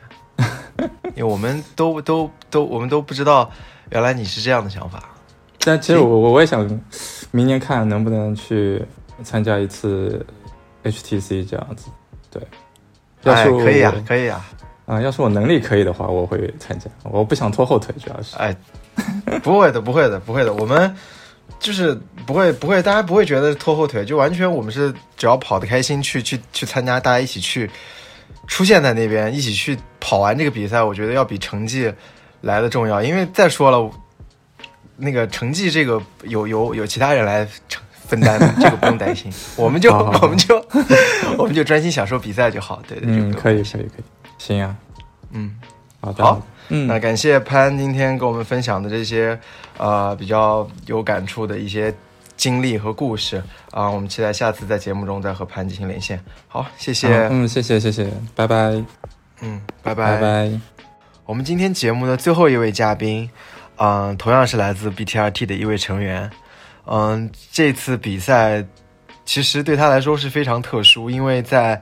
[1.15, 3.49] 因为我们都都都，我们都不知道，
[3.91, 5.05] 原来你是这样的想法。
[5.61, 6.69] 但其实我我我也想，
[7.31, 8.85] 明年看能不能去
[9.23, 10.27] 参加一次
[10.83, 11.91] HTC 这样子。
[12.29, 12.43] 对，
[13.23, 14.45] 要是可以啊，可以啊。
[14.93, 16.87] 啊，要是我能力可以的话，我会参加。
[17.03, 18.37] 我不想拖后腿，主要是。
[18.37, 18.55] 哎。
[19.43, 20.53] 不会的，不会的，不会的。
[20.53, 20.95] 我们
[21.59, 27.69] 就是不会，不会，大家不会觉得拖后腿，就完全我们是只要跑得开心，去去去参加，大家一起去
[28.47, 31.91] 出现在那边，一起去跑完这个比赛，我觉得要比成绩
[32.43, 33.03] 来的重要。
[33.03, 33.91] 因为再说了，
[34.97, 39.33] 那个成绩这个有有有其他人来承分担，这个不用担心。
[39.57, 40.63] 我们就我们就
[41.39, 42.83] 我们就专心享受比赛就好。
[42.87, 44.05] 对对，嗯，可以可以可以，
[44.43, 44.77] 行啊，
[45.31, 45.55] 嗯，
[46.01, 46.25] 好的。
[46.25, 46.43] 好。
[46.69, 49.39] 嗯，那感谢潘今天跟我们分享的这些，
[49.79, 51.93] 呃，比较有感触的一些
[52.37, 53.43] 经历和故事
[53.73, 56.19] 啊，我们期待下次在节目中再和潘进行连线。
[56.49, 58.83] 好，谢谢，嗯，谢谢，谢谢，拜拜，
[59.43, 60.61] 嗯，拜拜，拜拜。
[61.27, 63.29] 我们今天节目的最后一位嘉宾，
[63.77, 66.31] 嗯，同样是来自 BTRT 的一位成员，
[66.87, 68.65] 嗯，这次比赛
[69.25, 71.81] 其实对他来说是非常特殊，因为在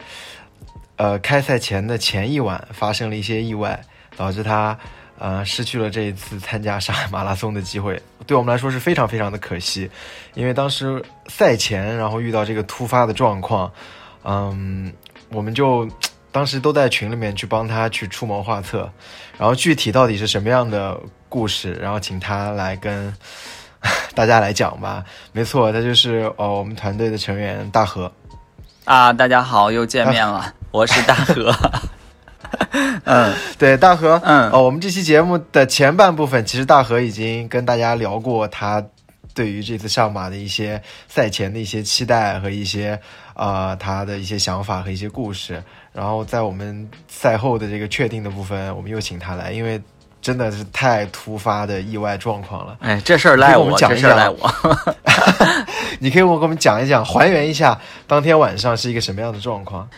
[1.00, 3.80] 呃开赛前的前一晚发生了一些意外。
[4.16, 4.76] 导致他，
[5.18, 9.90] 呃，失去了这一次参加上海马拉松的机会，对我们来说是非常非常的可惜。
[10.34, 13.72] 因为当时赛前，然后遇到这个突发的状况，
[14.24, 14.92] 嗯，
[15.30, 15.88] 我们就
[16.30, 18.90] 当时都在群里面去帮他去出谋划策，
[19.38, 21.00] 然后具体到底是什么样的
[21.30, 23.14] 故事，然后请他来跟
[24.14, 25.02] 大家来讲吧。
[25.32, 28.12] 没错，他就是哦，我们团队的成员大河。
[28.84, 31.54] 啊，大家好，又见面了，我是大河。
[33.04, 38.84] 嗯，对，大河，嗯，哦，我们这期节目的前半部分，其实大河已经跟大家聊过他
[39.34, 42.98] 对于这次上马的一些赛前的一些期待和一些
[43.34, 45.62] 啊他的一些想法和一些故事。
[45.92, 49.80] 然后在我们赛后的这个确定的部分，我们又请他来，因为
[50.22, 52.76] 真的是太突发的意外状况了。
[52.80, 54.48] 哎，这事儿赖我，这事儿赖我。
[55.98, 59.88] 你可以我给我们讲一讲，还原一下当天晚上是一个什么样的状况。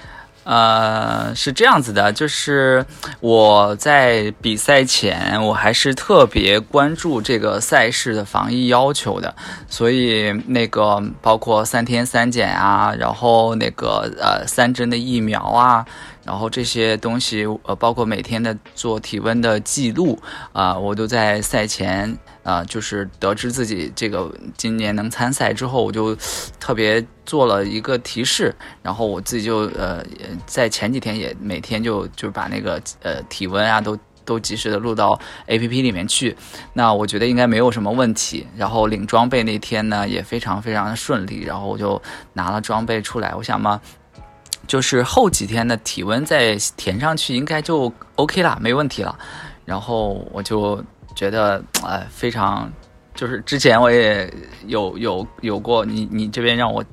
[0.45, 2.85] 呃，是这样子的，就是
[3.21, 9.35] 我在比赛前，我还是特别关注这个赛事的防疫要求的，
[9.69, 15.87] 所以那个包括三天三检啊，然后那个呃三针的疫苗啊。
[16.25, 20.17] 然后这些东西，呃，包括每天的做体温的记录
[20.53, 26.17] 啊，我都在赛前啊，就是得知自己这个今年能参赛之后，我就
[26.59, 30.05] 特别做了一个提示，然后我自己就呃，
[30.47, 36.37] 在前几天也每天就就把那个呃体温啊都都及时的录到 A P P 里面去，
[36.73, 38.47] 那我觉得应该没有什么问题。
[38.57, 42.01] 然后领装备那天呢也非常非常的顺利，然后我就
[42.33, 43.81] 拿了装备出来，我想嘛。
[44.65, 49.19] 就是后几天的体温再填上去，应该就 OK 了，没问题了。
[49.65, 50.83] 然后我就
[51.15, 52.71] 觉得，呃，非常，
[53.15, 54.33] 就是之前我也
[54.67, 56.85] 有有有过，你你这边让我，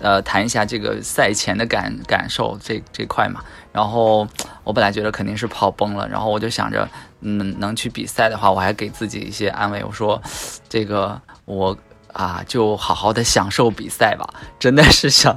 [0.00, 3.42] 呃，谈一下这个赛前的感感受这这块嘛。
[3.72, 4.26] 然后
[4.64, 6.88] 我本来觉得肯定是跑崩了，然后我就想着，
[7.20, 10.20] 嗯，能去比赛的话，我还给自己一些安慰，我说，
[10.68, 11.76] 这个我。
[12.18, 14.28] 啊，就好好的享受比赛吧，
[14.58, 15.32] 真的是想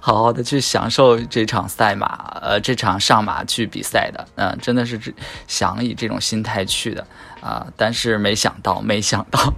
[0.00, 4.98] 好好的去享受这场赛马，呃，这场上马去比赛的，嗯，真的是
[5.46, 7.06] 想以这种心态去的。
[7.42, 9.52] 啊，但是没想到，没想到。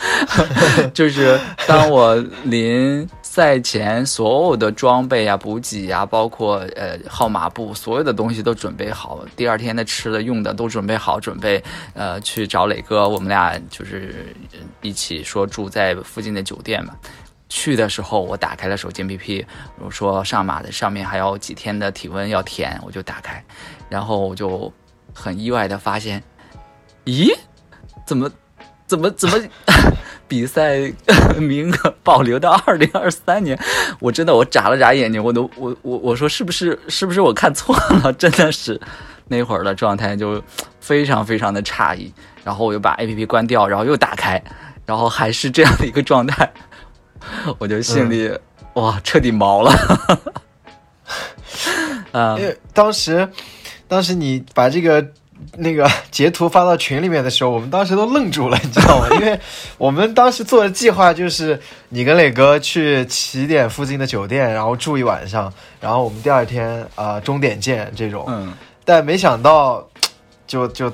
[0.94, 2.14] 就是当我
[2.44, 14.34] 临赛前所有的装备啊、补给啊，包括呃号码布，所有的东西都准备好，第二天的吃的用的都准备好，准备呃去找磊哥，我们俩就是
[14.80, 16.96] 一起说住在附近的酒店嘛。
[17.50, 19.44] 去的时候，我打开了手机 APP，
[19.78, 23.44] 我说上马的上面还有几天的体温要填，我就打开，
[23.90, 24.72] 然后我就
[25.14, 26.20] 很意外的发现，
[27.04, 27.32] 咦，
[28.06, 28.28] 怎么？
[28.88, 29.38] 怎么怎么
[30.26, 30.92] 比赛
[31.38, 33.58] 名额保留到二零二三年？
[34.00, 38.12] 我真的我眨了眨眼睛，我都我我我说是不是是不是我看错了？
[38.18, 38.80] 真的是
[39.28, 40.42] 那会儿的状态就
[40.80, 42.12] 非常非常的诧异。
[42.42, 44.42] 然后我又把 A P P 关掉，然后又打开，
[44.86, 46.50] 然后还是这样的一个状态，
[47.58, 48.30] 我就心里
[48.74, 49.70] 哇彻底毛了。
[52.12, 53.28] 啊，因为当时
[53.86, 55.06] 当时你把这个。
[55.56, 59.08] 那个截图发到群里面的时候，我们当时都愣住了，你知道吗？
[59.18, 59.38] 因为
[59.76, 68.24] 我们当时做的计划就是你跟磊哥去起点附近的酒店，然后住一晚上，然后我们第二天啊终点见这种。
[68.28, 68.52] 嗯。
[68.84, 69.86] 但没想到，
[70.46, 70.90] 就就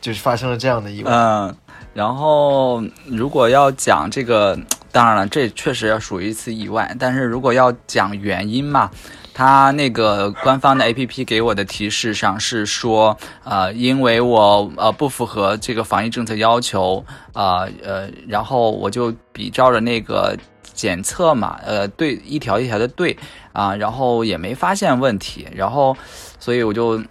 [0.00, 1.10] 就是发生了这样的意外。
[1.12, 1.56] 嗯。
[1.92, 4.58] 然后如果要讲这个，
[4.90, 6.94] 当然了，这确实要属于一次意外。
[6.98, 8.90] 但是如果要讲原因嘛。
[9.34, 20.36] 他那个官方的 A P P 给我的提示上是说，呃，因为我呃不符合这个防疫政策要求，啊呃，然后我就比照着那个
[20.72, 23.14] 检测嘛，呃对一条一条的对
[23.52, 25.96] 啊，然后也没发现问题，然后
[26.38, 27.02] 所以我就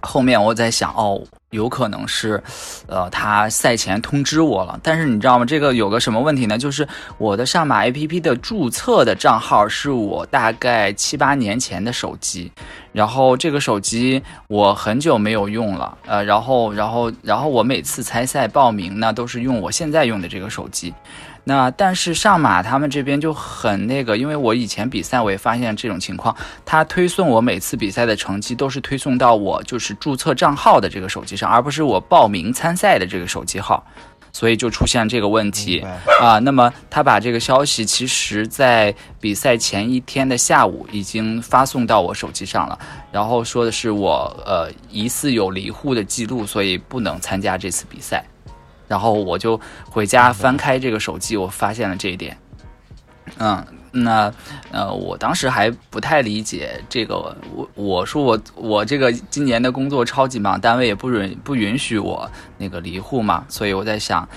[0.00, 1.22] 后面我在想哦。
[1.52, 2.42] 有可能是，
[2.86, 5.44] 呃，他赛前通知我了，但是你知道吗？
[5.44, 6.58] 这个有个什么问题呢？
[6.58, 6.86] 就是
[7.18, 12.50] 我的上马 APP 的注册的账号是我大概七八年前的手机，
[12.92, 20.92] 然后这个手机我很久没有用了，呃，然后，然后，然后我每次参赛报名呢，都是用我现在用的这个手机。
[21.44, 33.84] 那但是上马他们这边就很那个，因为我以前比赛我也发现这种情况，他推送我每次比赛的成绩都是推送到我就是注册账号的这个手机上，而不是我报名参赛的这个手机号，
[34.32, 35.84] 所以就出现这个问题
[36.20, 36.38] 啊。
[36.38, 42.78] 那么他把这个消息其实在比赛前一天的下午已经发送到我手机上了，
[43.10, 48.24] 然后说的是我呃疑似有离沪的记录，所以不能参加这次比赛。
[48.92, 49.58] 然后我就
[49.88, 52.36] 回家翻开这个手机，我发现了这一点。
[53.38, 54.30] 嗯，那
[54.70, 57.34] 呃，我当时还不太理解这个。
[57.54, 64.28] 我我说我我这个今年的工作超级忙，单位也不允不允许我那个离沪嘛，所以我在想，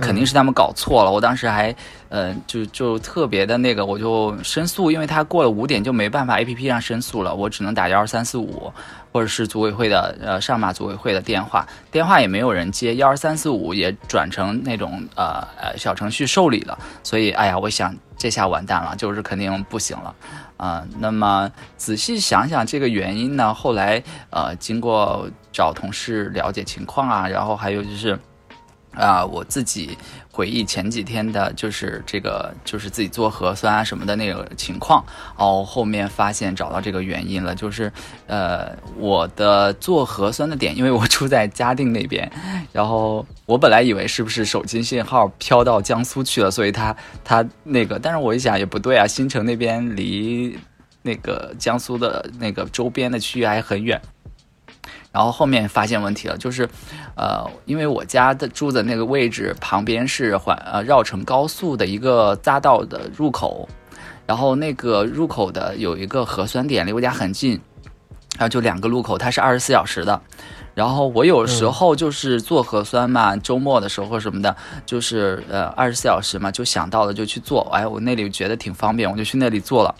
[0.00, 1.10] 肯定是他们搞错了。
[1.10, 1.74] 我当时还
[2.08, 8.72] 呃就就特别的那个，我就申诉，因为他过了五点就没办法 A P P 上申诉了，我只能打幺二三四五
[9.12, 20.14] 或者是组委会的呃上马组委会的电话，电话也没有人接，幺二三四五也转成那种呃呃小程序受理了，所以哎呀，我想这下完蛋了，就是肯定不行了。
[20.56, 23.52] 啊，那么仔细想想这个原因呢？
[23.52, 28.18] 后来呃，经过找同事了解情况啊，然后还有就是。
[28.96, 29.96] 啊，我自己
[30.30, 35.04] 回忆前几天的，就是这个，就是自己做核酸啊什么的那个情况。
[35.36, 37.92] 哦，后面发现找到这个原因了，就是，
[38.26, 42.30] 呃，我的做核酸的点，因为我住在嘉定那边，
[42.72, 50.58] 然后我本来以为是不是手机信号飘到江苏去了，所以他他那个，但是我一想也不对啊，新城那边离
[51.02, 54.00] 那个江苏的那个周边的区域还很远。
[55.14, 56.68] 然后后面发现问题了，就是，
[57.14, 63.68] 呃，因为我家的住的那个位置旁边是环呃绕城高速的一个匝道的入口，
[64.26, 67.52] 然后那个入口的有一个核酸点离我家很近，
[68.36, 70.20] 然后就两个路口，它是二十四小时的。
[70.74, 77.70] 然后我有时候就是做核酸嘛，周末的时候什么的，就是呃二十四小时嘛，就想到了就去做。
[77.72, 79.94] 哎，我那里觉得挺方便，我就去那里做了。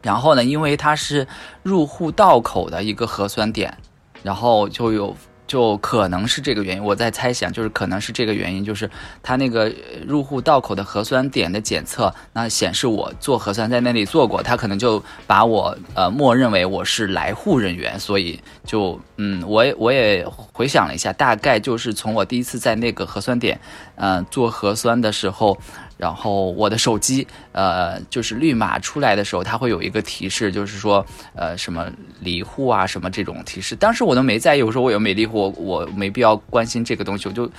[0.00, 1.28] 然后呢，因为它是
[1.62, 3.76] 入户道口的一个核酸点。
[4.24, 5.14] 然后就有，
[5.46, 8.90] 就可能是这个原因，我在猜想，就是可能是这个原因，就是
[9.22, 9.70] 他那个
[10.06, 23.60] 入户道口的核酸点的检测，那显示我做核酸在那里做过，他可能就把我呃默认为我是来沪人员，所以就嗯，我也我也回想了一下，大概就是从我第一次在那个核酸点，
[23.96, 25.56] 嗯，做核酸的时候。
[26.04, 31.02] 然后我的手机，呃，就是绿码出来的时候，它会有一个提示，就是说，
[31.34, 31.90] 呃，什么
[32.20, 33.74] 离户啊，什么这种提示。
[33.74, 37.50] 当时我都没在意，我说我又没离户，我没必要关心这个东西，我就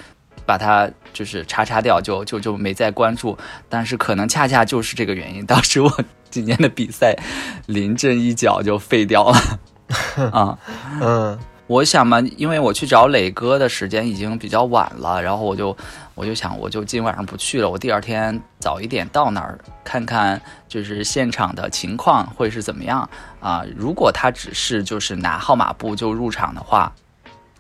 [0.46, 3.36] 把它就是叉叉掉，就就就没再关注。
[3.68, 5.92] 但是可能恰恰就是这个原因，当时我
[6.30, 7.16] 今年的比赛
[7.66, 9.60] 临阵一脚就废掉了。
[10.32, 10.56] 啊，
[11.02, 11.40] 嗯。
[11.68, 15.76] 我想嘛，因为我去找磊哥的时间已经比较晚了，然后我就
[16.14, 23.10] 我就想，我就今晚上不去了，我第二天早一点到那儿看看，就是现场的情况会是怎么样
[23.40, 23.64] 啊？
[23.76, 26.94] 如果他只是就是拿号码布就入场的话，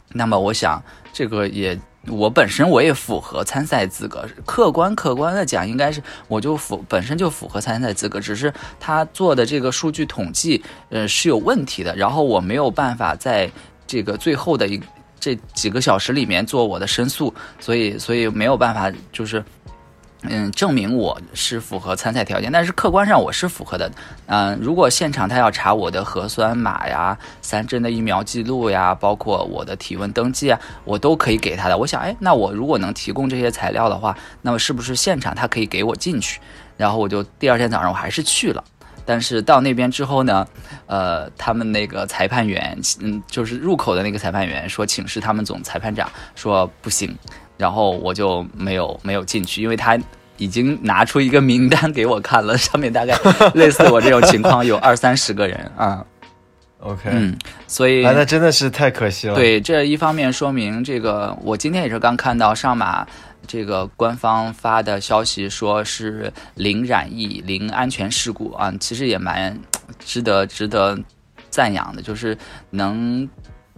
[0.10, 0.80] 那么我想
[1.11, 1.76] 这个也
[2.07, 13.49] 我本身我也符合参赛资格，客观客观的讲，应该是我就符本身就符合参赛资格，只是他做的这个数据统计呃是有问题的，然后我没有办法在。
[13.88, 14.82] 这个最后的一
[15.20, 19.44] 这几个小时里面做我的申诉，所以所以没有办法，就是
[20.22, 23.91] 嗯证明我是符合参赛条件，但是客观上我是符合的。
[24.28, 31.78] 嗯，如果现场他要查我的核酸码呀、三针的疫苗记录呀，包括我的体温登记啊，我都可以给他的。
[31.78, 36.40] 我想，哎，那我如果能提供这些材料的话，那么是不是现场他可以给我进去？
[36.78, 38.64] 然后我就第二天早上我还是去了。
[39.06, 40.48] 但是到那边之后呢，
[40.88, 47.15] 呃，他们那个裁判员，嗯，就是入口的那个裁判员说，请示他们总裁判长，说不行，
[47.57, 49.98] 然后我就没有没有进去，因为他
[50.38, 53.15] 已经拿出一个名单给我看了，上面大概
[53.53, 56.03] 类似我这种情况有 二三十个人啊。
[56.80, 57.38] OK，嗯，
[57.68, 59.36] 所以那真的是太可惜了。
[59.36, 63.06] 对，这一方面说明这个，我今天也是刚看到上马。
[63.45, 69.57] 这个官方发的消息说是零染疫、零安全事故啊，其实也蛮
[69.99, 70.97] 值得值得
[71.49, 72.38] 赞扬的，就是
[72.69, 73.30] 能。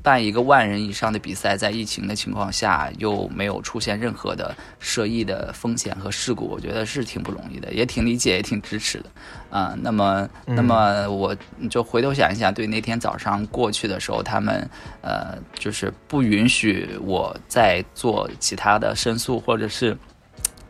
[0.08, 9.10] 办一个万人以上的比赛，在疫情的情况下又没有出现任何的涉疫的风险和事故，我觉得是挺不容易的，也挺理解，也挺支持的。
[9.50, 11.36] 啊，那么，那么我
[11.70, 14.66] 就回头想一想，对那天早上过去的时候，他们
[15.02, 19.98] 呃，就是不允许我再做其他的申诉，或者是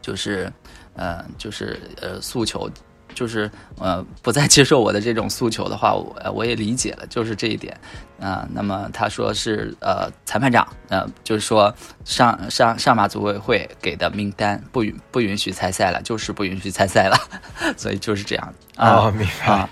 [0.01, 0.51] 就是
[0.95, 2.67] 呃，就是呃诉求。
[3.17, 3.49] 就是
[3.79, 7.75] 呃不再接受我的这种诉求的话，我我也理解了，就是这一点
[8.21, 8.47] 啊。
[8.53, 11.73] 那么他说是呃裁判长呃就是说
[12.05, 17.17] 上上上马组委会给的名单不允不允许参赛了，就是不允许参赛了，
[17.75, 19.67] 所以就是这样啊，明白。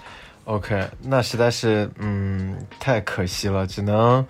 [0.46, 4.24] OK，那实在是嗯太可惜了，只能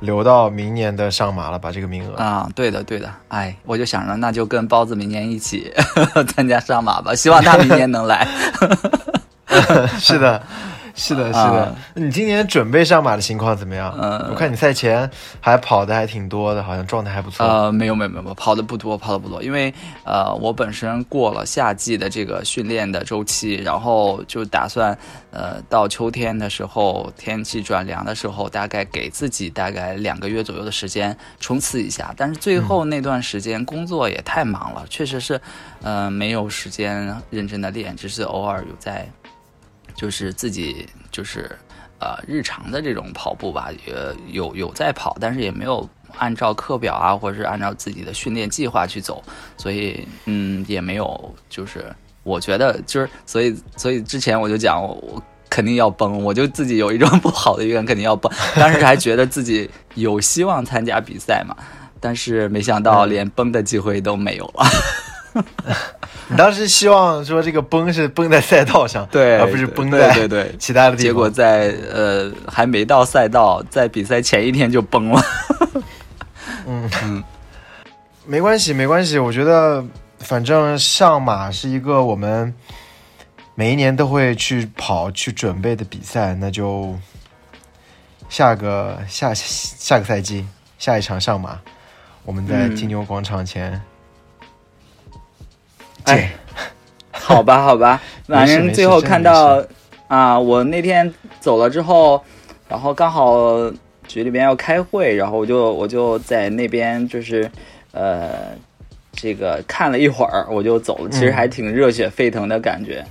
[0.00, 5.72] 留到明年的上马了，把这个名额啊，对的对的，哎，我就想着那就跟包子明年一起
[6.34, 8.26] 参加上马吧，希望他明年能来。
[10.00, 10.42] 是的，
[10.94, 11.64] 是的，是的。
[11.64, 13.94] 啊你今年准备上马的情况怎么样？
[14.00, 15.08] 嗯我看你赛前
[15.40, 17.44] 还跑的还挺多的，好像状态还不错。
[17.46, 19.72] 呃，没有没有没有，跑的不多，跑的不多，因为
[20.04, 24.96] 呃，我本身过了夏季的这个训练的周期，然后就打算
[25.30, 32.14] 呃到秋天的时候，天气转凉的时候，大概给自己大概两个月左右的时间冲刺一下。
[32.16, 35.40] 但是最后那段时间工作也太忙了，确实是
[35.82, 39.06] 呃没有时间认真的练，只是偶尔有在
[39.94, 41.50] 就是自己就是
[41.98, 45.88] 呃日常的这种跑步吧，呃有有在跑，但是也没有
[46.18, 49.22] 按照课表啊，或者是按照自己的训练计划去走，
[49.56, 55.22] 所以嗯也没有就是我觉得就是所以所以之前我就讲我我。
[55.54, 58.32] 肯定要崩，我就自己有一种不好的预感，肯定要崩。
[58.54, 61.54] 当时还觉得自己有希望参加比赛嘛，
[62.00, 64.64] 但是没想到连崩的机会都没有了。
[66.28, 71.02] 你当时希望说这个崩是崩在赛道上，对，而不是崩在对对对 其他的地方。
[71.02, 75.22] 结果在呃还没到赛道，在比赛前一天就崩了。
[76.66, 77.22] 嗯
[78.24, 79.18] 没关系，没关系。
[79.18, 79.84] 我觉得
[80.20, 82.54] 反正上马是一个我们
[83.54, 86.94] 每一年都会去跑、去准备的比赛，那就
[88.28, 90.46] 下个下下个赛季
[90.78, 91.58] 下一场上马，
[92.24, 93.82] 我们在嗯金牛广场前
[96.04, 96.32] 哎。
[97.14, 99.62] 好吧，好吧， 反正最后看到
[100.08, 102.20] 啊，我那天走了之后，
[102.68, 103.70] 然后刚好
[104.08, 107.48] 局里边要开会，然后我就我就在那边就是
[107.92, 108.30] 呃
[109.12, 113.04] 这个看了一会儿，我就走了，其实嗯还挺热血沸腾的感觉。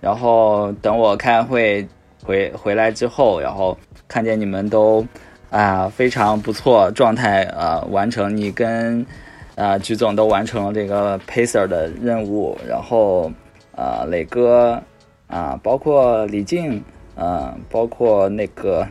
[0.00, 1.86] 然后等我开完会
[2.22, 3.76] 回回来之后，然后
[4.06, 5.06] 看见你们都
[5.48, 9.06] 啊非常不错状态啊、完成你跟
[9.56, 13.30] 啊鞠总都完成了这个 pacer 的任务，然后
[13.76, 14.82] 啊磊哥
[15.26, 16.82] 啊包括李静
[17.16, 18.86] 啊包括那个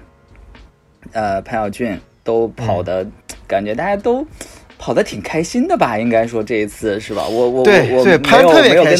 [1.11, 3.05] 呃潘晓俊都跑的，
[3.47, 4.25] 感觉大家都。
[4.75, 5.97] 跑的挺开心的吧？
[5.97, 7.25] 应该说这一次是吧？
[7.25, 8.97] 我我对对，我没有潘特别没有跟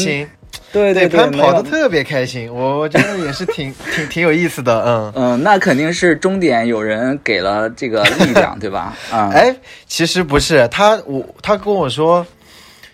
[0.74, 5.12] 对对，潘没有跑的特别开心，我我觉得也是挺 挺挺有意思的，嗯。
[5.14, 8.94] 嗯，那肯定是终点有人给了这个力量，对吧？
[9.10, 9.54] 啊、哎，
[9.86, 12.26] 其实不是他，我他跟我说，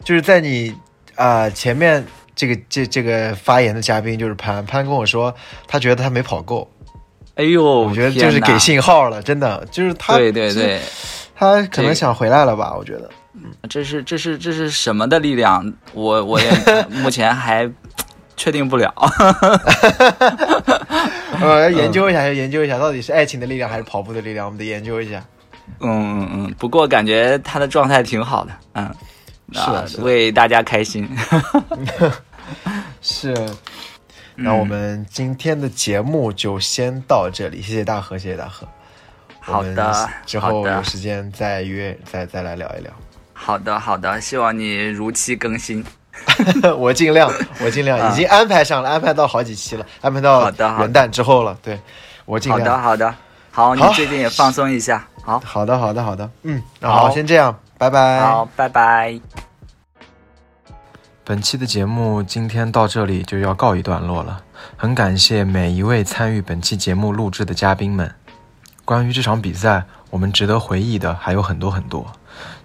[0.04, 0.72] 就是在你
[1.16, 5.34] 啊、前面这个这这个发言的嘉宾就是潘潘跟我说，
[5.66, 6.70] 他觉得他没跑够，
[7.34, 10.80] 哎呦，我觉得就是给信号了，真的就是他，对对对，
[11.34, 12.74] 他可能想回来了吧？
[12.78, 13.10] 我觉得，
[13.68, 15.72] 这是这是这是什么的力量？
[15.92, 16.50] 我我也
[16.90, 17.70] 目前还
[18.36, 18.92] 确定不了。
[21.40, 25.22] 呃，要研究一下，要研究一下，到底是爱情的力量还是跑步的力量，我们得研究一下。
[25.78, 28.94] 嗯嗯嗯，不过感觉他的状态挺好的，嗯，啊
[29.54, 31.08] 是的是的为大家开心。
[33.00, 33.34] 是，
[34.34, 38.66] 那我们今天的节目就先到这里，谢谢大河，谢谢大河。
[39.38, 42.92] 好的之后有时间再约，再再来聊一聊。
[43.50, 45.84] 好的好的，希望你如期更新。
[46.78, 47.28] 我尽量，
[47.60, 51.58] 我尽量，啊已经安排上了，安排到好几期了，安排到好的元旦之后了。
[51.60, 51.80] 对，
[52.26, 53.10] 我尽量好量。
[53.10, 53.12] 的
[53.50, 55.04] 好的，好，你最近也放松一下。
[55.24, 56.30] 好，好的，好的，好的。
[56.44, 58.20] 嗯，那好好，先这样，拜拜。
[58.20, 59.18] 好，拜拜。
[61.24, 64.40] 本期的节目今天到这里就要告一段落了，
[64.76, 68.14] 很感谢每一位参与本期节目录制的嘉宾们。
[68.84, 72.06] 关于这场比赛，我们值得回忆的还有很多很多。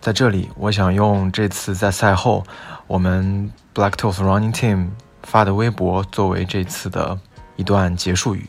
[0.05, 2.43] 在这里，我想用这次在赛后
[2.85, 4.89] 我们 Blacktooth Running Team
[5.23, 7.19] 发的微博作为这次的
[7.55, 8.47] 一段结束语。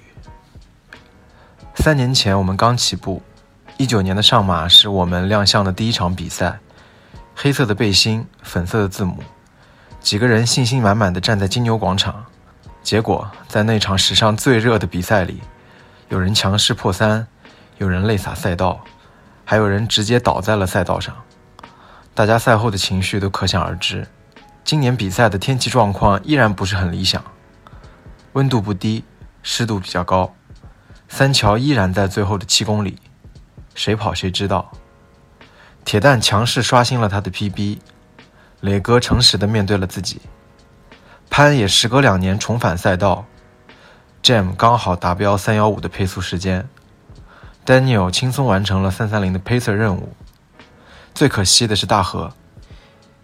[1.76, 3.22] 三年前我们刚起步，
[3.78, 6.58] 一九年的上马是我们亮相的第一场比赛，
[7.34, 9.20] 黑色的背心，粉色的字母。
[9.98, 12.22] 几个人信心满满的站在金牛广场，
[12.82, 15.40] 结果在那场史上最热的比赛里，
[16.10, 17.26] 有人强势破三，
[17.78, 18.78] 有人泪洒赛道，
[19.46, 21.16] 还有人直接倒在了赛道上。
[22.16, 24.08] 大家赛后的情绪都可想而知。
[24.64, 27.22] 今年比赛的天气状况依然不是很理想，
[28.32, 29.04] 温度不低，
[29.42, 30.34] 湿度比较高，
[31.08, 32.96] 三桥依然在最后的七公里，
[33.74, 34.72] 谁跑谁知道。
[35.84, 37.80] 铁蛋强势刷新了他的 PB。
[38.62, 40.22] 磊哥诚实的面对了自己，
[41.28, 43.26] 潘也时隔两年重返赛道
[44.22, 46.66] ，Jam 刚好达标三幺五的配速时间
[47.66, 50.14] ，Daniel 轻松完成了三三零的 Pacer 任务。
[51.16, 52.30] 最可惜的是大河，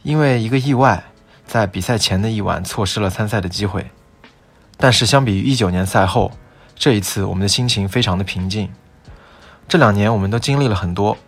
[0.02, 1.05] 因为一个意外，
[1.47, 3.90] 在比赛前的一晚错失了参赛的机会。
[4.78, 6.32] 但是相比于一九年赛后，
[6.74, 8.73] 这一次我们的心情非常的平静。
[9.69, 11.19] 这两年我们都经历了很多，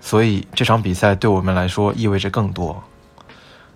[0.00, 2.82] 所以这场比赛对我们来说意味着更多。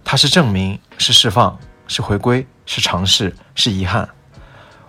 [0.04, 4.08] 它是证明，是释放，是回归，是尝试，是遗憾。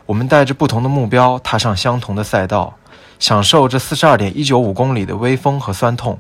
[0.08, 2.76] 我们带着不同的目标踏上相同的赛道，
[3.20, 6.18] 享受这四十二点一九五公里的微风和酸痛，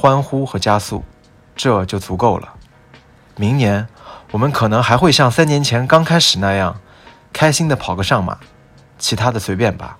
[0.00, 1.04] 欢呼和加速，
[1.54, 2.54] 这就足够了。
[3.36, 3.86] 明年，
[4.32, 6.80] 我们可能还会像三年前刚开始那样，
[7.34, 8.38] 开心的跑个上马，
[8.98, 9.98] 其他的随便吧。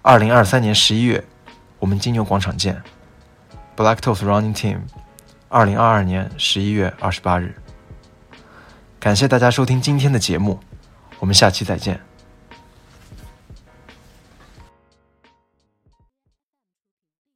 [0.00, 1.22] 二零二三年十一月，
[1.78, 2.82] 我们金牛广场见
[3.76, 4.78] ，Black Toast Running Team。
[5.50, 7.54] 二零二二年十一月二十八日。
[8.98, 10.60] 感谢大家收听今天的节目，
[11.18, 12.07] 我们下期再见。